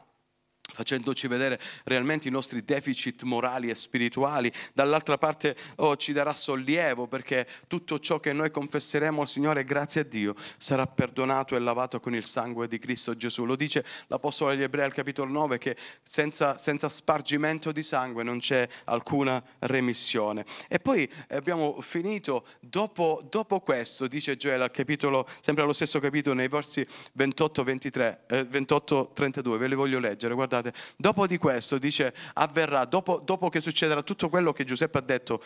facendoci 0.74 1.28
vedere 1.28 1.60
realmente 1.86 2.28
i 2.28 2.32
nostri 2.32 2.64
deficit 2.64 3.24
morali 3.24 3.70
e 3.70 3.76
spirituali. 3.76 4.52
Dall'altra 4.74 5.18
parte 5.18 5.56
oh, 5.78 5.96
ci 5.96 6.14
darà 6.14 6.34
sollievo 6.34 7.08
perché 7.08 7.48
tutto 7.68 8.00
ciò 8.00 8.20
che 8.20 8.34
noi 8.34 8.52
confesseremo 8.52 9.22
al 9.22 9.28
Signore, 9.28 9.64
grazie 9.64 10.02
a 10.02 10.04
Dio, 10.04 10.36
sarà 10.58 10.86
perdonato 10.86 11.56
e 11.56 11.60
lavato 11.60 12.00
con 12.00 12.14
il 12.14 12.24
sangue 12.24 12.68
di 12.68 12.78
Cristo 12.78 13.16
Gesù. 13.16 13.46
Lo 13.46 13.56
dice 13.56 13.84
l'Apostolo 14.08 14.52
agli 14.52 14.64
Ebrei 14.64 14.86
al 14.86 14.94
capitolo 14.94 15.32
9 15.32 15.58
che 15.58 15.76
senza, 16.04 16.58
senza 16.58 16.90
spargimento 16.90 17.72
di 17.72 17.84
sangue 17.84 18.24
non 18.24 18.40
c'è 18.40 18.68
alcuna 18.86 19.44
remissione. 19.60 20.46
E 20.68 20.80
poi 20.80 21.10
abbiamo 21.30 21.80
finito, 21.82 22.46
dopo, 22.60 23.22
dopo 23.30 23.60
questo, 23.62 24.08
dice 24.08 24.38
Gioele 24.38 24.64
al 24.64 24.72
capitolo, 24.72 25.26
sempre 25.42 25.64
allo 25.64 25.74
stesso 25.74 26.00
capitolo, 26.00 26.36
nei 26.36 26.48
versi 26.48 26.86
28-32, 27.18 28.18
eh, 28.28 28.44
28, 28.44 29.58
ve 29.58 29.68
li 29.68 29.76
voglio 29.76 30.00
leggere, 30.00 30.34
guardate 30.34 30.57
guardate, 30.60 30.78
dopo 30.98 31.28
di 31.28 31.38
questo 31.38 31.78
dice 31.78 32.14
avverrà, 32.34 32.86
dopo, 32.86 33.20
dopo 33.24 33.50
che 33.50 33.62
succederà 33.62 34.02
tutto 34.04 34.30
quello 34.30 34.54
che 34.54 34.64
Giuseppe 34.64 34.98
ha 34.98 35.02
detto 35.02 35.42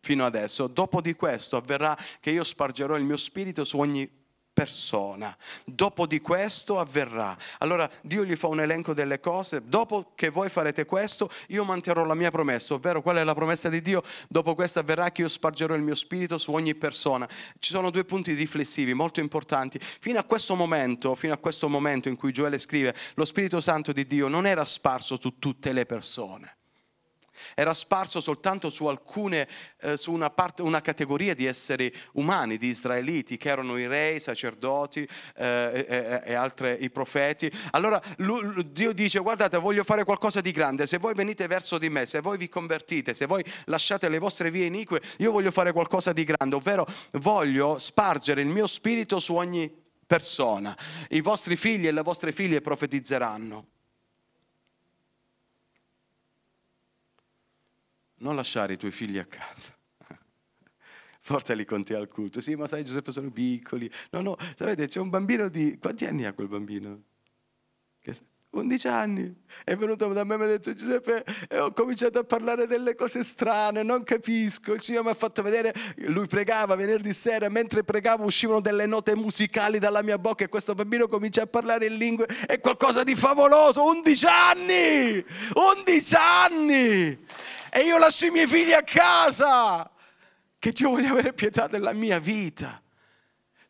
fino 0.00 0.24
adesso, 0.24 0.66
dopo 0.66 1.00
di 1.00 1.14
questo 1.14 1.56
avverrà 1.56 1.96
che 2.20 2.30
io 2.30 2.44
spargerò 2.44 2.96
il 2.96 3.04
mio 3.04 3.16
spirito 3.16 3.64
su 3.64 3.78
ogni 3.78 4.19
persona. 4.52 5.36
Dopo 5.64 6.06
di 6.06 6.20
questo 6.20 6.78
avverrà. 6.78 7.36
Allora 7.58 7.88
Dio 8.02 8.24
gli 8.24 8.36
fa 8.36 8.46
un 8.46 8.60
elenco 8.60 8.92
delle 8.92 9.20
cose. 9.20 9.62
Dopo 9.64 10.12
che 10.14 10.30
voi 10.30 10.48
farete 10.48 10.84
questo, 10.84 11.30
io 11.48 11.64
manterrò 11.64 12.04
la 12.04 12.14
mia 12.14 12.30
promessa, 12.30 12.74
ovvero 12.74 13.02
qual 13.02 13.16
è 13.16 13.24
la 13.24 13.34
promessa 13.34 13.68
di 13.68 13.80
Dio? 13.80 14.02
Dopo 14.28 14.54
questo 14.54 14.78
avverrà 14.78 15.10
che 15.10 15.22
io 15.22 15.28
spargerò 15.28 15.74
il 15.74 15.82
mio 15.82 15.94
spirito 15.94 16.38
su 16.38 16.52
ogni 16.52 16.74
persona. 16.74 17.28
Ci 17.58 17.70
sono 17.70 17.90
due 17.90 18.04
punti 18.04 18.34
riflessivi 18.34 18.94
molto 18.94 19.20
importanti. 19.20 19.78
Fino 19.80 20.18
a 20.18 20.24
questo 20.24 20.54
momento, 20.54 21.14
fino 21.14 21.32
a 21.32 21.38
questo 21.38 21.68
momento 21.68 22.08
in 22.08 22.16
cui 22.16 22.32
Gioele 22.32 22.58
scrive, 22.58 22.94
lo 23.14 23.24
Spirito 23.24 23.60
Santo 23.60 23.92
di 23.92 24.06
Dio 24.06 24.28
non 24.28 24.46
era 24.46 24.64
sparso 24.64 25.18
su 25.18 25.38
tutte 25.38 25.72
le 25.72 25.86
persone 25.86 26.59
era 27.54 27.74
sparso 27.74 28.20
soltanto 28.20 28.70
su 28.70 28.86
alcune, 28.86 29.48
eh, 29.80 29.96
su 29.96 30.12
una, 30.12 30.30
parte, 30.30 30.62
una, 30.62 30.80
categoria 30.80 31.34
di 31.34 31.46
esseri 31.46 31.92
umani, 32.12 32.56
di 32.56 32.68
israeliti, 32.68 33.36
che 33.36 33.48
erano 33.48 33.76
i 33.76 33.86
re, 33.86 34.14
i 34.14 34.20
sacerdoti 34.20 35.06
eh, 35.36 35.86
e, 35.88 36.22
e 36.24 36.34
altri, 36.34 36.78
i 36.80 36.90
profeti. 36.90 37.50
Allora 37.72 38.00
lui, 38.18 38.70
Dio 38.72 38.92
dice, 38.92 39.18
guardate, 39.18 39.58
voglio 39.58 39.84
fare 39.84 40.04
qualcosa 40.04 40.40
di 40.40 40.50
grande, 40.50 40.86
se 40.86 40.98
voi 40.98 41.14
venite 41.14 41.46
verso 41.46 41.78
di 41.78 41.88
me, 41.88 42.06
se 42.06 42.20
voi 42.20 42.38
vi 42.38 42.48
convertite, 42.48 43.14
se 43.14 43.26
voi 43.26 43.44
lasciate 43.66 44.08
le 44.08 44.18
vostre 44.18 44.50
vie 44.50 44.66
inique, 44.66 45.00
io 45.18 45.32
voglio 45.32 45.50
fare 45.50 45.72
qualcosa 45.72 46.12
di 46.12 46.24
grande, 46.24 46.56
ovvero 46.56 46.86
voglio 47.12 47.78
spargere 47.78 48.40
il 48.40 48.48
mio 48.48 48.66
spirito 48.66 49.20
su 49.20 49.34
ogni 49.34 49.70
persona. 50.06 50.76
I 51.10 51.20
vostri 51.20 51.54
figli 51.54 51.86
e 51.86 51.92
le 51.92 52.02
vostre 52.02 52.32
figlie 52.32 52.60
profetizzeranno. 52.60 53.66
Non 58.20 58.36
lasciare 58.36 58.74
i 58.74 58.76
tuoi 58.76 58.90
figli 58.90 59.18
a 59.18 59.24
casa. 59.24 59.76
Portali 61.26 61.64
con 61.64 61.84
te 61.84 61.94
al 61.94 62.08
culto. 62.08 62.40
Sì, 62.40 62.54
ma 62.54 62.66
sai 62.66 62.84
Giuseppe 62.84 63.12
sono 63.12 63.30
piccoli. 63.30 63.90
No, 64.10 64.20
no, 64.20 64.36
sapete, 64.56 64.86
c'è 64.86 65.00
un 65.00 65.10
bambino 65.10 65.48
di... 65.48 65.78
Quanti 65.78 66.06
anni 66.06 66.24
ha 66.24 66.32
quel 66.32 66.48
bambino? 66.48 67.02
11 68.52 68.88
anni. 68.88 69.34
È 69.64 69.76
venuto 69.76 70.08
da 70.08 70.24
me 70.24 70.34
e 70.34 70.38
mi 70.38 70.44
ha 70.44 70.46
detto 70.48 70.74
Giuseppe, 70.74 71.24
e 71.48 71.58
ho 71.58 71.72
cominciato 71.72 72.18
a 72.18 72.24
parlare 72.24 72.66
delle 72.66 72.96
cose 72.96 73.22
strane, 73.22 73.84
non 73.84 74.02
capisco. 74.02 74.72
Il 74.72 74.82
Signore 74.82 75.04
mi 75.04 75.10
ha 75.10 75.14
fatto 75.14 75.42
vedere, 75.42 75.72
lui 76.06 76.26
pregava 76.26 76.74
venerdì 76.74 77.12
sera, 77.12 77.48
mentre 77.48 77.84
pregava 77.84 78.24
uscivano 78.24 78.60
delle 78.60 78.86
note 78.86 79.14
musicali 79.14 79.78
dalla 79.78 80.02
mia 80.02 80.18
bocca 80.18 80.44
e 80.44 80.48
questo 80.48 80.74
bambino 80.74 81.06
comincia 81.06 81.42
a 81.42 81.46
parlare 81.46 81.86
in 81.86 81.96
lingue. 81.96 82.26
È 82.26 82.58
qualcosa 82.58 83.04
di 83.04 83.14
favoloso, 83.14 83.84
11 83.84 84.26
anni! 84.26 85.24
11 85.54 86.14
anni! 86.16 87.18
E 87.72 87.80
io 87.80 87.98
lascio 87.98 88.26
i 88.26 88.30
miei 88.30 88.46
figli 88.46 88.72
a 88.72 88.82
casa. 88.82 89.90
Che 90.58 90.72
Dio 90.72 90.90
voglia 90.90 91.10
avere 91.10 91.32
pietà 91.32 91.66
della 91.66 91.92
mia 91.92 92.18
vita 92.18 92.82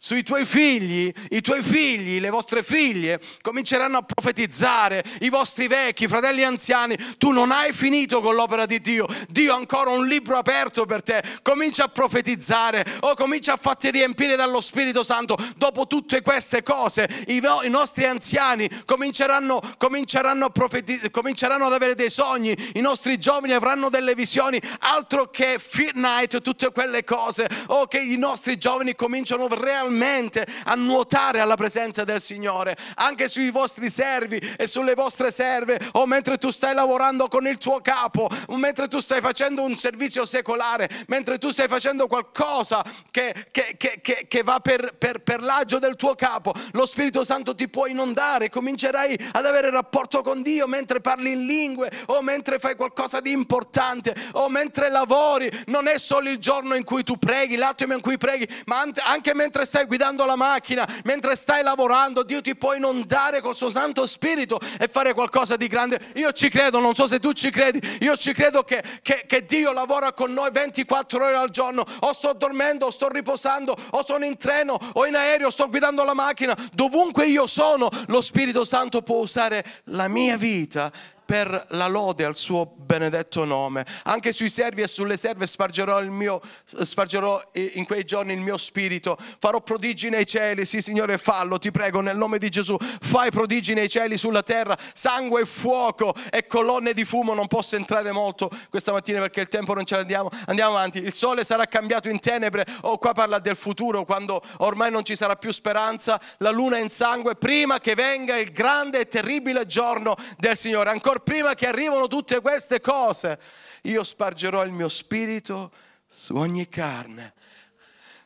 sui 0.02 0.22
tuoi 0.22 0.46
figli, 0.46 1.12
i 1.28 1.42
tuoi 1.42 1.62
figli, 1.62 2.20
le 2.20 2.30
vostre 2.30 2.62
figlie 2.62 3.20
cominceranno 3.42 3.98
a 3.98 4.02
profetizzare, 4.02 5.04
i 5.20 5.28
vostri 5.28 5.66
vecchi, 5.66 6.08
fratelli 6.08 6.42
anziani, 6.42 6.96
tu 7.18 7.32
non 7.32 7.50
hai 7.50 7.74
finito 7.74 8.22
con 8.22 8.34
l'opera 8.34 8.64
di 8.64 8.80
Dio, 8.80 9.06
Dio 9.28 9.52
ha 9.52 9.56
ancora 9.56 9.90
un 9.90 10.06
libro 10.06 10.38
aperto 10.38 10.86
per 10.86 11.02
te, 11.02 11.22
comincia 11.42 11.84
a 11.84 11.88
profetizzare 11.88 12.82
o 13.00 13.14
comincia 13.14 13.52
a 13.52 13.56
farti 13.58 13.90
riempire 13.90 14.36
dallo 14.36 14.62
Spirito 14.62 15.02
Santo, 15.02 15.36
dopo 15.58 15.86
tutte 15.86 16.22
queste 16.22 16.62
cose 16.62 17.06
i, 17.26 17.42
i 17.64 17.68
nostri 17.68 18.06
anziani 18.06 18.70
cominceranno, 18.86 19.60
cominceranno, 19.76 20.46
a 20.46 20.48
profetiz- 20.50 21.10
cominceranno 21.10 21.66
ad 21.66 21.74
avere 21.74 21.94
dei 21.94 22.08
sogni, 22.08 22.56
i 22.72 22.80
nostri 22.80 23.18
giovani 23.18 23.52
avranno 23.52 23.90
delle 23.90 24.14
visioni, 24.14 24.58
altro 24.78 25.28
che 25.28 25.58
Fear 25.58 25.96
Night, 25.96 26.40
tutte 26.40 26.72
quelle 26.72 27.04
cose, 27.04 27.46
o 27.66 27.86
che 27.86 27.98
i 27.98 28.16
nostri 28.16 28.56
giovani 28.56 28.94
cominciano 28.94 29.46
realmente 29.48 29.88
realmente 29.90 30.46
a 30.64 30.74
nuotare 30.76 31.40
alla 31.40 31.56
presenza 31.56 32.04
del 32.04 32.20
Signore, 32.20 32.76
anche 32.96 33.28
sui 33.28 33.50
vostri 33.50 33.90
servi 33.90 34.38
e 34.56 34.66
sulle 34.66 34.94
vostre 34.94 35.32
serve, 35.32 35.80
o 35.92 36.06
mentre 36.06 36.38
tu 36.38 36.50
stai 36.50 36.74
lavorando 36.74 37.26
con 37.28 37.46
il 37.46 37.58
tuo 37.58 37.80
capo, 37.80 38.28
o 38.46 38.56
mentre 38.56 38.86
tu 38.86 39.00
stai 39.00 39.20
facendo 39.20 39.62
un 39.62 39.76
servizio 39.76 40.24
secolare, 40.24 40.88
mentre 41.08 41.38
tu 41.38 41.50
stai 41.50 41.66
facendo 41.66 42.06
qualcosa 42.06 42.84
che, 43.10 43.48
che, 43.50 43.76
che, 43.76 44.26
che 44.28 44.42
va 44.42 44.60
per, 44.60 44.94
per, 44.96 45.18
per 45.22 45.42
l'agio 45.42 45.78
del 45.78 45.96
tuo 45.96 46.14
capo, 46.14 46.52
lo 46.72 46.86
Spirito 46.86 47.24
Santo 47.24 47.54
ti 47.54 47.68
può 47.68 47.86
inondare, 47.86 48.48
comincerai 48.48 49.30
ad 49.32 49.44
avere 49.44 49.70
rapporto 49.70 50.22
con 50.22 50.42
Dio 50.42 50.68
mentre 50.68 51.00
parli 51.00 51.32
in 51.32 51.46
lingue, 51.46 51.90
o 52.06 52.22
mentre 52.22 52.58
fai 52.58 52.76
qualcosa 52.76 53.20
di 53.20 53.32
importante, 53.32 54.14
o 54.32 54.48
mentre 54.48 54.88
lavori, 54.88 55.50
non 55.66 55.88
è 55.88 55.98
solo 55.98 56.28
il 56.28 56.38
giorno 56.38 56.76
in 56.76 56.84
cui 56.84 57.02
tu 57.02 57.16
preghi, 57.16 57.56
l'attimo 57.56 57.94
in 57.94 58.00
cui 58.00 58.18
preghi, 58.18 58.48
ma 58.66 58.84
anche 59.04 59.34
mentre 59.34 59.64
stai 59.64 59.79
stai 59.80 59.86
guidando 59.86 60.26
la 60.26 60.36
macchina, 60.36 60.86
mentre 61.04 61.34
stai 61.36 61.62
lavorando, 61.62 62.22
Dio 62.22 62.42
ti 62.42 62.54
può 62.54 62.74
inondare 62.74 63.40
col 63.40 63.54
suo 63.54 63.70
Santo 63.70 64.06
Spirito 64.06 64.58
e 64.78 64.88
fare 64.88 65.14
qualcosa 65.14 65.56
di 65.56 65.68
grande. 65.68 65.98
Io 66.16 66.32
ci 66.32 66.50
credo, 66.50 66.80
non 66.80 66.94
so 66.94 67.06
se 67.06 67.18
tu 67.18 67.32
ci 67.32 67.50
credi, 67.50 67.80
io 68.00 68.16
ci 68.16 68.34
credo 68.34 68.62
che, 68.62 68.82
che, 69.02 69.24
che 69.26 69.44
Dio 69.46 69.72
lavora 69.72 70.12
con 70.12 70.32
noi 70.32 70.50
24 70.50 71.24
ore 71.24 71.34
al 71.34 71.50
giorno. 71.50 71.84
O 72.00 72.12
sto 72.12 72.34
dormendo, 72.34 72.86
o 72.86 72.90
sto 72.90 73.08
riposando, 73.08 73.74
o 73.90 74.04
sono 74.04 74.26
in 74.26 74.36
treno, 74.36 74.78
o 74.92 75.06
in 75.06 75.16
aereo, 75.16 75.50
sto 75.50 75.68
guidando 75.68 76.04
la 76.04 76.14
macchina. 76.14 76.54
Dovunque 76.72 77.26
io 77.26 77.46
sono, 77.46 77.88
lo 78.08 78.20
Spirito 78.20 78.64
Santo 78.64 79.00
può 79.00 79.16
usare 79.16 79.64
la 79.84 80.08
mia 80.08 80.36
vita 80.36 80.92
per 81.30 81.66
la 81.68 81.86
lode 81.86 82.24
al 82.24 82.34
suo 82.34 82.66
benedetto 82.66 83.44
nome. 83.44 83.86
Anche 84.02 84.32
sui 84.32 84.48
servi 84.48 84.82
e 84.82 84.88
sulle 84.88 85.16
serve 85.16 85.46
spargerò, 85.46 86.02
mio, 86.06 86.40
spargerò 86.64 87.40
in 87.52 87.86
quei 87.86 88.02
giorni 88.02 88.32
il 88.32 88.40
mio 88.40 88.56
spirito. 88.56 89.16
Farò 89.38 89.60
prodigi 89.60 90.08
nei 90.08 90.26
cieli. 90.26 90.64
Sì, 90.64 90.82
Signore, 90.82 91.18
fallo, 91.18 91.60
ti 91.60 91.70
prego, 91.70 92.00
nel 92.00 92.16
nome 92.16 92.38
di 92.38 92.48
Gesù. 92.48 92.76
Fai 92.80 93.30
prodigi 93.30 93.74
nei 93.74 93.88
cieli, 93.88 94.16
sulla 94.16 94.42
terra, 94.42 94.76
sangue 94.92 95.42
e 95.42 95.46
fuoco 95.46 96.12
e 96.32 96.48
colonne 96.48 96.94
di 96.94 97.04
fumo. 97.04 97.32
Non 97.32 97.46
posso 97.46 97.76
entrare 97.76 98.10
molto 98.10 98.50
questa 98.68 98.90
mattina 98.90 99.20
perché 99.20 99.40
il 99.40 99.48
tempo 99.48 99.72
non 99.72 99.84
ce 99.84 99.94
l'andiamo. 99.94 100.30
Andiamo 100.46 100.74
avanti. 100.74 100.98
Il 100.98 101.12
sole 101.12 101.44
sarà 101.44 101.66
cambiato 101.66 102.08
in 102.08 102.18
tenebre. 102.18 102.66
Oh, 102.80 102.98
qua 102.98 103.12
parla 103.12 103.38
del 103.38 103.54
futuro, 103.54 104.04
quando 104.04 104.42
ormai 104.58 104.90
non 104.90 105.04
ci 105.04 105.14
sarà 105.14 105.36
più 105.36 105.52
speranza. 105.52 106.20
La 106.38 106.50
luna 106.50 106.78
in 106.78 106.88
sangue, 106.88 107.36
prima 107.36 107.78
che 107.78 107.94
venga 107.94 108.36
il 108.36 108.50
grande 108.50 108.98
e 108.98 109.06
terribile 109.06 109.64
giorno 109.66 110.16
del 110.36 110.56
Signore. 110.56 110.90
Ancora 110.90 111.18
prima 111.20 111.54
che 111.54 111.66
arrivano 111.66 112.06
tutte 112.08 112.40
queste 112.40 112.80
cose, 112.80 113.38
io 113.82 114.04
spargerò 114.04 114.64
il 114.64 114.72
mio 114.72 114.88
spirito 114.88 115.72
su 116.06 116.34
ogni 116.34 116.68
carne. 116.68 117.34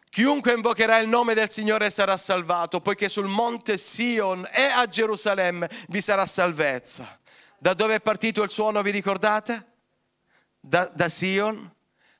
Chiunque 0.08 0.52
invocherà 0.52 0.98
il 0.98 1.08
nome 1.08 1.34
del 1.34 1.50
Signore 1.50 1.90
sarà 1.90 2.16
salvato, 2.16 2.80
poiché 2.80 3.08
sul 3.08 3.26
monte 3.26 3.76
Sion 3.78 4.48
e 4.52 4.62
a 4.62 4.86
Gerusalemme 4.86 5.68
vi 5.88 6.00
sarà 6.00 6.24
salvezza. 6.26 7.18
Da 7.58 7.74
dove 7.74 7.96
è 7.96 8.00
partito 8.00 8.42
il 8.42 8.50
suono, 8.50 8.82
vi 8.82 8.90
ricordate? 8.90 9.72
Da, 10.60 10.84
da 10.86 11.08
Sion 11.08 11.72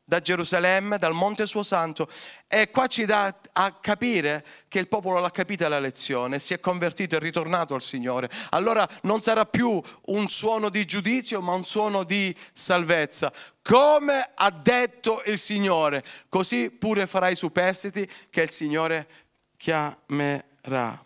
da 0.04 0.20
Gerusalemme, 0.20 0.98
dal 0.98 1.14
Monte 1.14 1.46
Suo 1.46 1.62
Santo. 1.62 2.08
E 2.46 2.70
qua 2.70 2.87
ci 2.87 3.06
dà 3.06 3.34
a 3.57 3.73
capire 3.73 4.45
che 4.69 4.79
il 4.79 4.88
popolo 4.88 5.21
l'ha 5.21 5.31
capita 5.31 5.69
la 5.69 5.79
lezione, 5.79 6.38
si 6.38 6.55
è 6.55 6.61
convertito, 6.61 7.17
è 7.17 7.19
ritornato 7.19 7.75
al 7.75 7.83
Signore. 7.83 8.29
Allora 8.51 8.88
non 9.03 9.21
sarà 9.21 9.47
più 9.47 9.81
un 10.07 10.29
suono 10.29 10.69
di 10.69 10.85
giudizio, 10.85 11.40
ma 11.40 11.55
un 11.55 11.64
suono 11.64 12.05
di 12.05 12.35
salvezza. 12.53 13.33
Come 13.62 14.31
ha 14.35 14.51
detto 14.51 15.23
il 15.27 15.38
Signore, 15.38 16.05
così 16.29 16.71
pure 16.71 17.07
farai 17.07 17.33
i 17.33 17.37
superstiti 17.37 18.09
che 18.31 18.43
il 18.43 18.51
Signore 18.51 19.09
chiamerà. 19.57 21.03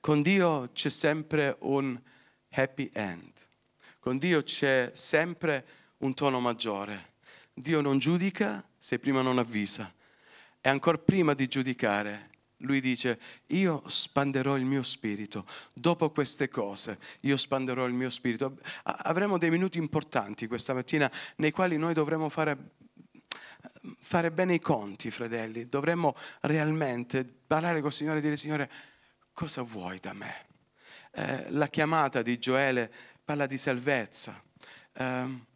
Con 0.00 0.22
Dio 0.22 0.70
c'è 0.72 0.90
sempre 0.90 1.56
un 1.60 2.00
happy 2.50 2.90
end. 2.94 3.32
Con 3.98 4.16
Dio 4.16 4.42
c'è 4.42 4.90
sempre 4.94 5.66
un 5.98 6.14
tono 6.14 6.40
maggiore. 6.40 7.16
Dio 7.52 7.80
non 7.80 7.98
giudica 7.98 8.64
se 8.78 8.98
prima 8.98 9.22
non 9.22 9.38
avvisa. 9.38 9.92
E 10.60 10.68
ancora 10.68 10.98
prima 10.98 11.34
di 11.34 11.46
giudicare, 11.48 12.30
lui 12.58 12.80
dice, 12.80 13.18
io 13.48 13.82
spanderò 13.86 14.56
il 14.56 14.64
mio 14.64 14.82
spirito. 14.82 15.46
Dopo 15.72 16.10
queste 16.10 16.48
cose, 16.48 16.98
io 17.20 17.36
spanderò 17.36 17.86
il 17.86 17.92
mio 17.92 18.10
spirito. 18.10 18.58
Avremo 18.82 19.38
dei 19.38 19.50
minuti 19.50 19.78
importanti 19.78 20.46
questa 20.46 20.74
mattina 20.74 21.10
nei 21.36 21.52
quali 21.52 21.76
noi 21.76 21.94
dovremo 21.94 22.28
fare, 22.28 22.72
fare 24.00 24.30
bene 24.32 24.54
i 24.54 24.60
conti, 24.60 25.10
fratelli. 25.10 25.68
Dovremmo 25.68 26.14
realmente 26.40 27.24
parlare 27.24 27.80
col 27.80 27.92
Signore 27.92 28.18
e 28.18 28.22
dire, 28.22 28.36
Signore, 28.36 28.70
cosa 29.32 29.62
vuoi 29.62 29.98
da 30.00 30.12
me? 30.12 30.46
Eh, 31.12 31.50
la 31.50 31.68
chiamata 31.68 32.22
di 32.22 32.38
Gioele 32.38 32.92
parla 33.24 33.46
di 33.46 33.56
salvezza. 33.56 34.42
Um, 34.98 35.46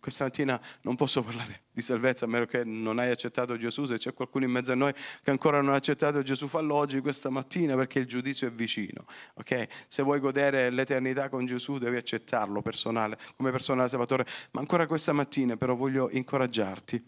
questa 0.00 0.24
mattina 0.24 0.60
non 0.82 0.96
posso 0.96 1.22
parlare 1.22 1.62
di 1.72 1.80
salvezza 1.80 2.24
a 2.24 2.28
meno 2.28 2.44
che 2.46 2.64
non 2.64 2.98
hai 2.98 3.10
accettato 3.10 3.56
Gesù. 3.56 3.84
Se 3.84 3.98
c'è 3.98 4.12
qualcuno 4.12 4.44
in 4.44 4.50
mezzo 4.50 4.72
a 4.72 4.74
noi 4.74 4.92
che 5.22 5.30
ancora 5.30 5.60
non 5.60 5.72
ha 5.72 5.76
accettato 5.76 6.22
Gesù, 6.22 6.48
fallo 6.48 6.74
oggi, 6.74 7.00
questa 7.00 7.30
mattina, 7.30 7.76
perché 7.76 8.00
il 8.00 8.06
giudizio 8.06 8.48
è 8.48 8.50
vicino. 8.50 9.04
Okay? 9.34 9.68
Se 9.86 10.02
vuoi 10.02 10.20
godere 10.20 10.70
l'eternità 10.70 11.28
con 11.28 11.46
Gesù, 11.46 11.78
devi 11.78 11.96
accettarlo 11.96 12.62
personale, 12.62 13.18
come 13.36 13.50
personale 13.50 13.88
salvatore. 13.88 14.26
Ma 14.52 14.60
ancora 14.60 14.86
questa 14.86 15.12
mattina, 15.12 15.56
però, 15.56 15.74
voglio 15.74 16.10
incoraggiarti. 16.10 17.02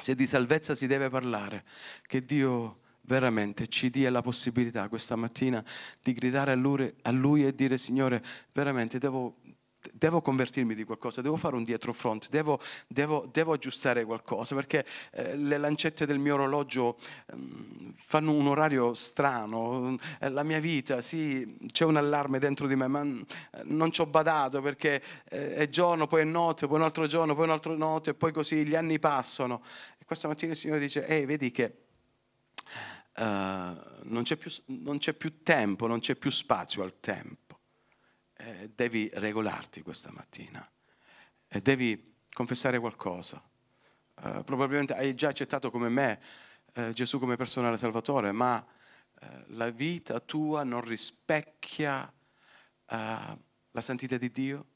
Se 0.00 0.14
di 0.14 0.26
salvezza 0.26 0.74
si 0.74 0.86
deve 0.86 1.08
parlare, 1.08 1.64
che 2.06 2.24
Dio 2.24 2.80
veramente 3.08 3.68
ci 3.68 3.90
dia 3.90 4.10
la 4.10 4.20
possibilità 4.20 4.88
questa 4.88 5.16
mattina 5.16 5.64
di 6.02 6.12
gridare 6.12 6.52
a 6.52 6.54
lui, 6.54 6.94
a 7.02 7.10
lui 7.10 7.44
e 7.46 7.54
dire 7.54 7.78
Signore, 7.78 8.22
veramente 8.52 8.98
devo, 8.98 9.38
devo, 9.92 10.20
convertirmi 10.20 10.74
di 10.74 10.84
qualcosa, 10.84 11.22
devo 11.22 11.36
fare 11.36 11.56
un 11.56 11.64
dietro 11.64 11.92
front, 11.92 12.28
devo, 12.28 12.60
devo, 12.86 13.28
devo 13.32 13.52
aggiustare 13.52 14.04
qualcosa 14.04 14.54
perché 14.54 14.84
eh, 15.12 15.36
le 15.36 15.58
lancette 15.58 16.06
del 16.06 16.18
mio 16.18 16.34
orologio 16.34 16.98
eh, 16.98 17.34
fanno 17.94 18.32
un 18.32 18.46
orario 18.46 18.94
strano, 18.94 19.96
eh, 20.20 20.28
la 20.28 20.42
mia 20.42 20.58
vita, 20.58 21.02
sì, 21.02 21.56
c'è 21.70 21.84
un 21.84 21.96
allarme 21.96 22.38
dentro 22.38 22.66
di 22.66 22.76
me, 22.76 22.86
ma 22.86 23.02
eh, 23.02 23.62
non 23.64 23.90
ci 23.92 24.00
ho 24.00 24.06
badato 24.06 24.60
perché 24.60 25.02
eh, 25.28 25.54
è 25.54 25.68
giorno, 25.68 26.06
poi 26.06 26.22
è 26.22 26.24
notte, 26.24 26.66
poi 26.66 26.78
un 26.78 26.84
altro 26.84 27.06
giorno, 27.06 27.34
poi 27.34 27.44
un'altra 27.44 27.74
notte 27.74 28.10
e 28.10 28.14
poi 28.14 28.32
così 28.32 28.64
gli 28.66 28.74
anni 28.74 28.98
passano. 28.98 29.62
E 29.98 30.04
questa 30.04 30.28
mattina 30.28 30.52
il 30.52 30.58
Signore 30.58 30.80
dice, 30.80 31.06
ehi, 31.06 31.24
vedi 31.24 31.50
che 31.50 31.74
uh, 33.16 33.22
non, 33.22 34.22
c'è 34.22 34.36
più, 34.36 34.50
non, 34.66 34.98
c'è 34.98 35.12
più, 35.12 35.42
tempo, 35.42 35.86
non 35.86 36.00
c'è 36.00 36.14
più 36.14 36.30
spazio 36.30 36.82
al 36.82 36.94
tempo. 37.00 37.47
Eh, 38.40 38.70
devi 38.72 39.10
regolarti 39.14 39.82
questa 39.82 40.12
mattina. 40.12 40.66
E 41.48 41.60
devi 41.60 42.14
confessare 42.32 42.78
qualcosa. 42.78 43.42
Uh, 44.22 44.44
probabilmente 44.44 44.94
hai 44.94 45.14
già 45.14 45.28
accettato 45.28 45.72
come 45.72 45.88
me 45.88 46.20
uh, 46.74 46.90
Gesù 46.90 47.18
come 47.18 47.36
personale 47.36 47.76
salvatore, 47.78 48.32
ma 48.32 48.64
la 49.46 49.68
vita 49.70 50.20
tua 50.20 50.62
non 50.62 50.80
rispecchia 50.80 52.12
la 52.86 53.80
santità 53.80 54.16
di 54.16 54.30
Dio, 54.30 54.66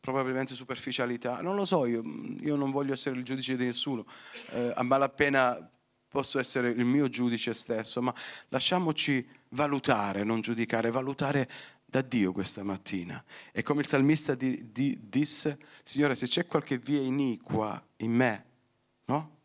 probabilmente 0.00 0.54
superficialità, 0.54 1.42
non 1.42 1.54
lo 1.54 1.66
so, 1.66 1.84
io, 1.84 2.02
io, 2.40 2.56
non 2.56 2.70
voglio 2.70 2.94
essere 2.94 3.18
il 3.18 3.24
giudice 3.24 3.58
di 3.58 3.66
nessuno, 3.66 4.06
a 4.72 4.82
malapena 4.82 5.70
posso 6.08 6.38
essere 6.38 6.70
il 6.70 6.86
mio 6.86 7.10
giudice 7.10 7.52
stesso, 7.52 8.00
ma 8.00 8.14
lasciamoci 8.48 9.28
valutare, 9.50 10.24
non 10.24 10.40
giudicare, 10.40 10.90
valutare 10.90 11.48
da 11.90 12.02
Dio 12.02 12.32
questa 12.32 12.62
mattina. 12.62 13.22
E 13.50 13.62
come 13.62 13.80
il 13.80 13.88
salmista 13.88 14.34
di, 14.34 14.70
di, 14.70 14.96
disse, 15.02 15.58
Signore, 15.82 16.14
se 16.14 16.26
c'è 16.26 16.46
qualche 16.46 16.78
via 16.78 17.00
iniqua 17.00 17.84
in 17.96 18.12
me, 18.12 18.44
no? 19.06 19.38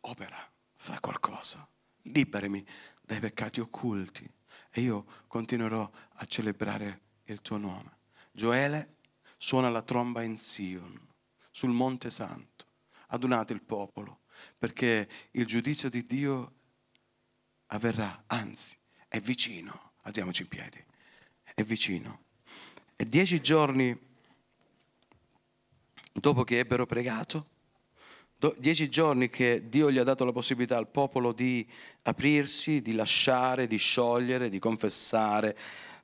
Opera, 0.00 0.38
fai 0.74 0.98
qualcosa, 0.98 1.68
liberami 2.02 2.64
dai 3.02 3.20
peccati 3.20 3.60
occulti 3.60 4.28
e 4.70 4.80
io 4.80 5.04
continuerò 5.26 5.88
a 6.14 6.24
celebrare 6.24 7.00
il 7.24 7.42
tuo 7.42 7.58
nome. 7.58 7.98
Gioele 8.32 8.96
suona 9.36 9.68
la 9.68 9.82
tromba 9.82 10.22
in 10.22 10.38
Sion, 10.38 10.98
sul 11.50 11.70
Monte 11.70 12.10
Santo. 12.10 12.64
Adunate 13.08 13.52
il 13.52 13.62
popolo, 13.62 14.22
perché 14.58 15.08
il 15.32 15.46
giudizio 15.46 15.90
di 15.90 16.02
Dio 16.02 16.54
avverrà, 17.66 18.24
anzi, 18.26 18.76
è 19.06 19.20
vicino. 19.20 19.85
Alziamoci 20.06 20.42
in 20.42 20.48
piedi, 20.48 20.82
è 21.52 21.64
vicino. 21.64 22.20
E 22.94 23.04
dieci 23.06 23.40
giorni 23.40 23.98
dopo 26.12 26.44
che 26.44 26.60
ebbero 26.60 26.86
pregato, 26.86 27.46
dieci 28.56 28.88
giorni 28.88 29.28
che 29.28 29.68
Dio 29.68 29.90
gli 29.90 29.98
ha 29.98 30.04
dato 30.04 30.24
la 30.24 30.30
possibilità 30.30 30.76
al 30.76 30.88
popolo 30.88 31.32
di 31.32 31.68
aprirsi, 32.02 32.82
di 32.82 32.94
lasciare, 32.94 33.66
di 33.66 33.78
sciogliere, 33.78 34.48
di 34.48 34.60
confessare, 34.60 35.56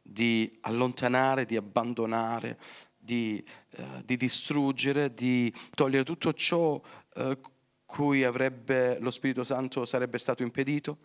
di 0.03 0.59
allontanare, 0.63 1.47
di 1.47 1.55
abbandonare, 1.55 2.59
di, 2.99 3.43
uh, 3.77 4.03
di 4.05 4.17
distruggere, 4.17 5.15
di 5.15 5.55
togliere 5.77 6.03
tutto 6.03 6.35
ciò 6.35 6.75
uh, 6.75 7.41
cui 7.87 8.25
avrebbe, 8.25 8.99
lo 8.99 9.13
Spirito 9.13 9.45
Santo 9.45 9.85
sarebbe 9.85 10.19
stato 10.19 10.43
impedito. 10.43 10.99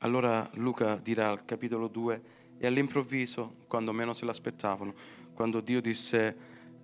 Allora 0.00 0.48
Luca 0.54 0.96
dirà 0.96 1.30
al 1.30 1.44
capitolo 1.44 1.88
2, 1.88 2.22
e 2.58 2.66
all'improvviso, 2.66 3.54
quando 3.66 3.92
meno 3.92 4.12
se 4.12 4.24
l'aspettavano, 4.24 4.94
quando 5.32 5.60
Dio 5.60 5.80
disse, 5.80 6.36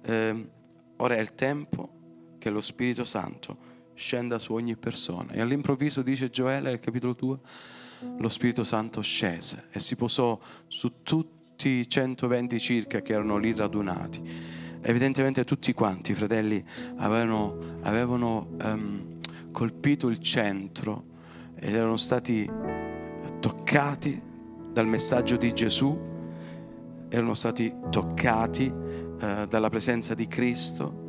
eh, 0.02 0.48
ora 0.96 1.16
è 1.16 1.20
il 1.20 1.34
tempo 1.34 2.36
che 2.38 2.50
lo 2.50 2.60
Spirito 2.60 3.04
Santo 3.04 3.72
scenda 3.94 4.38
su 4.38 4.52
ogni 4.52 4.76
persona. 4.76 5.32
E 5.32 5.40
all'improvviso, 5.40 6.02
dice 6.02 6.30
Gioele, 6.30 6.70
al 6.70 6.78
capitolo 6.78 7.12
2, 7.12 7.38
lo 8.18 8.28
Spirito 8.28 8.64
Santo 8.64 9.00
scese 9.00 9.68
e 9.70 9.80
si 9.80 9.96
posò 9.96 10.38
su 10.66 11.02
tutti 11.02 11.68
i 11.68 11.88
120 11.88 12.60
circa 12.60 13.00
che 13.00 13.12
erano 13.12 13.36
lì 13.36 13.54
radunati. 13.54 14.22
Evidentemente 14.82 15.44
tutti 15.44 15.72
quanti, 15.72 16.12
i 16.12 16.14
fratelli, 16.14 16.62
avevano, 16.96 17.78
avevano 17.82 18.48
um, 18.60 19.18
colpito 19.50 20.08
il 20.08 20.18
centro 20.18 21.12
ed 21.54 21.74
erano 21.74 21.96
stati 21.96 22.48
toccati 23.40 24.20
dal 24.72 24.86
messaggio 24.86 25.36
di 25.36 25.52
Gesù, 25.52 25.96
erano 27.08 27.34
stati 27.34 27.72
toccati 27.90 28.66
uh, 28.66 29.46
dalla 29.46 29.68
presenza 29.68 30.14
di 30.14 30.26
Cristo. 30.26 31.02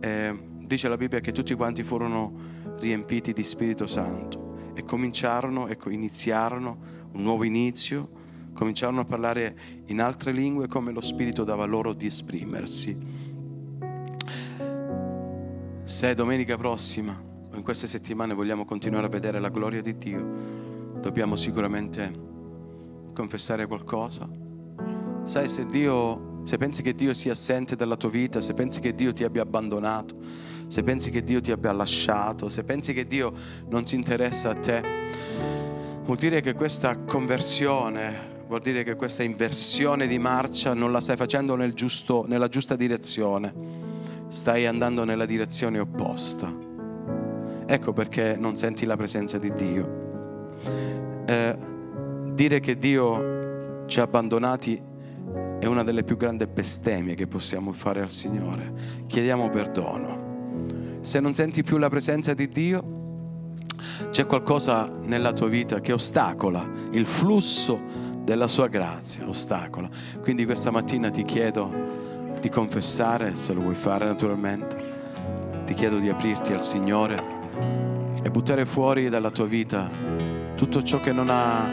Eh, 0.00 0.48
dice 0.58 0.88
la 0.88 0.96
Bibbia 0.96 1.20
che 1.20 1.32
tutti 1.32 1.54
quanti 1.54 1.82
furono 1.82 2.32
riempiti 2.78 3.32
di 3.32 3.42
Spirito 3.42 3.86
Santo 3.86 4.72
e 4.74 4.84
cominciarono, 4.84 5.66
ecco, 5.66 5.90
iniziarono 5.90 6.78
un 7.12 7.22
nuovo 7.22 7.44
inizio, 7.44 8.18
cominciarono 8.52 9.00
a 9.00 9.04
parlare 9.04 9.56
in 9.86 10.00
altre 10.00 10.32
lingue 10.32 10.68
come 10.68 10.92
lo 10.92 11.00
Spirito 11.00 11.44
dava 11.44 11.64
loro 11.64 11.92
di 11.92 12.06
esprimersi. 12.06 12.98
Se 15.84 16.14
domenica 16.14 16.56
prossima 16.56 17.20
o 17.50 17.56
in 17.56 17.62
queste 17.62 17.86
settimane 17.86 18.32
vogliamo 18.32 18.64
continuare 18.64 19.06
a 19.06 19.10
vedere 19.10 19.40
la 19.40 19.48
gloria 19.48 19.82
di 19.82 19.98
Dio, 19.98 20.68
dobbiamo 21.00 21.36
sicuramente 21.36 22.12
confessare 23.14 23.66
qualcosa. 23.66 24.26
Sai, 25.24 25.48
se 25.48 25.66
Dio, 25.66 26.40
se 26.44 26.56
pensi 26.56 26.82
che 26.82 26.92
Dio 26.92 27.14
sia 27.14 27.32
assente 27.32 27.76
dalla 27.76 27.96
tua 27.96 28.10
vita, 28.10 28.40
se 28.40 28.54
pensi 28.54 28.80
che 28.80 28.94
Dio 28.94 29.12
ti 29.12 29.24
abbia 29.24 29.42
abbandonato, 29.42 30.16
se 30.66 30.82
pensi 30.82 31.10
che 31.10 31.22
Dio 31.22 31.40
ti 31.40 31.50
abbia 31.50 31.72
lasciato, 31.72 32.48
se 32.48 32.62
pensi 32.62 32.92
che 32.92 33.06
Dio 33.06 33.32
non 33.68 33.84
si 33.84 33.96
interessa 33.96 34.50
a 34.50 34.54
te, 34.54 34.82
vuol 36.04 36.16
dire 36.16 36.40
che 36.40 36.54
questa 36.54 36.96
conversione, 36.98 38.44
vuol 38.46 38.60
dire 38.60 38.82
che 38.82 38.94
questa 38.94 39.22
inversione 39.22 40.06
di 40.06 40.18
marcia 40.18 40.74
non 40.74 40.92
la 40.92 41.00
stai 41.00 41.16
facendo 41.16 41.54
nel 41.56 41.72
giusto, 41.74 42.24
nella 42.26 42.48
giusta 42.48 42.76
direzione, 42.76 43.52
stai 44.28 44.66
andando 44.66 45.04
nella 45.04 45.26
direzione 45.26 45.78
opposta. 45.78 46.68
Ecco 47.66 47.92
perché 47.92 48.36
non 48.36 48.56
senti 48.56 48.84
la 48.84 48.96
presenza 48.96 49.38
di 49.38 49.52
Dio. 49.54 49.99
Eh, 51.26 51.56
dire 52.32 52.60
che 52.60 52.76
Dio 52.78 53.84
ci 53.86 54.00
ha 54.00 54.04
abbandonati 54.04 54.88
è 55.58 55.66
una 55.66 55.84
delle 55.84 56.04
più 56.04 56.16
grandi 56.16 56.46
bestemmie 56.46 57.14
che 57.14 57.26
possiamo 57.26 57.72
fare 57.72 58.00
al 58.00 58.10
Signore. 58.10 58.72
Chiediamo 59.06 59.48
perdono 59.50 60.28
se 61.02 61.18
non 61.18 61.32
senti 61.32 61.62
più 61.62 61.78
la 61.78 61.88
presenza 61.88 62.34
di 62.34 62.48
Dio, 62.48 62.98
c'è 64.10 64.26
qualcosa 64.26 64.90
nella 65.02 65.32
tua 65.32 65.48
vita 65.48 65.80
che 65.80 65.92
ostacola 65.92 66.68
il 66.90 67.06
flusso 67.06 67.80
della 68.22 68.46
sua 68.46 68.68
grazia, 68.68 69.26
ostacola. 69.26 69.88
Quindi 70.20 70.44
questa 70.44 70.70
mattina 70.70 71.08
ti 71.08 71.24
chiedo 71.24 71.72
di 72.38 72.50
confessare, 72.50 73.34
se 73.34 73.54
lo 73.54 73.60
vuoi 73.60 73.74
fare 73.74 74.04
naturalmente, 74.04 74.98
ti 75.64 75.72
chiedo 75.72 75.98
di 75.98 76.10
aprirti 76.10 76.52
al 76.52 76.62
Signore 76.62 77.38
e 78.22 78.30
buttare 78.30 78.66
fuori 78.66 79.08
dalla 79.08 79.30
tua 79.30 79.46
vita 79.46 79.90
tutto 80.60 80.82
ciò 80.82 81.00
che 81.00 81.10
non 81.10 81.30
ha 81.30 81.64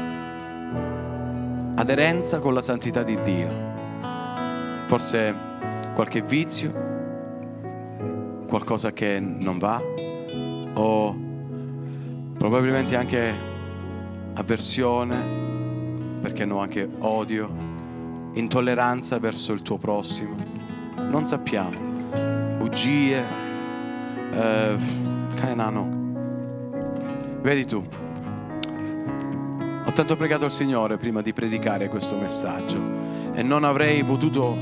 aderenza 1.76 2.39
con 2.39 2.54
la 2.54 2.62
santità 2.62 3.04
di 3.04 3.19
Dio. 3.19 3.50
Forse 4.86 5.36
qualche 5.93 6.21
vizio, 6.21 6.71
qualcosa 8.47 8.93
che 8.93 9.19
non 9.19 9.58
va 9.58 9.84
o 10.76 11.15
probabilmente 12.38 12.95
anche 12.95 13.34
avversione, 14.36 15.17
perché 16.21 16.45
no 16.45 16.62
anche 16.62 16.89
odio, 17.00 17.52
intolleranza 18.36 19.19
verso 19.19 19.52
il 19.52 19.63
tuo 19.63 19.78
prossimo. 19.78 20.34
Non 21.10 21.26
sappiamo. 21.26 21.78
Bugie, 22.58 23.21
eh, 24.32 24.78
Vedi 27.41 27.65
tu, 27.65 28.06
ho 29.88 29.91
tanto 29.93 30.17
pregato 30.17 30.43
al 30.43 30.52
Signore 30.52 30.97
prima 30.97 31.21
di 31.21 31.32
predicare 31.32 31.88
questo 31.88 32.17
messaggio 32.17 32.78
e 33.34 33.41
non 33.41 33.63
avrei 33.63 34.04
potuto 34.04 34.54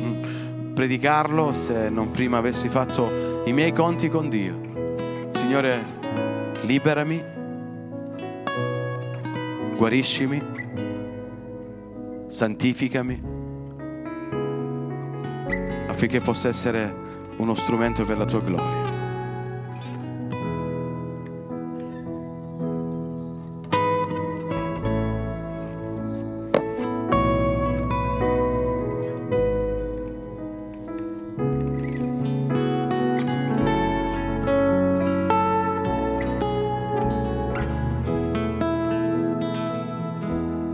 predicarlo 0.72 1.52
se 1.52 1.90
non 1.90 2.12
prima 2.12 2.38
avessi 2.38 2.70
fatto 2.70 3.42
i 3.46 3.52
miei 3.52 3.72
conti 3.72 4.08
con 4.08 4.30
Dio. 4.30 5.32
Signore, 5.34 5.84
liberami, 6.62 7.24
guariscimi, 9.76 10.42
santificami, 12.28 13.22
affinché 15.88 16.20
possa 16.20 16.50
essere 16.50 16.94
uno 17.38 17.56
strumento 17.56 18.06
per 18.06 18.18
la 18.18 18.26
tua 18.26 18.42
gloria. 18.42 18.85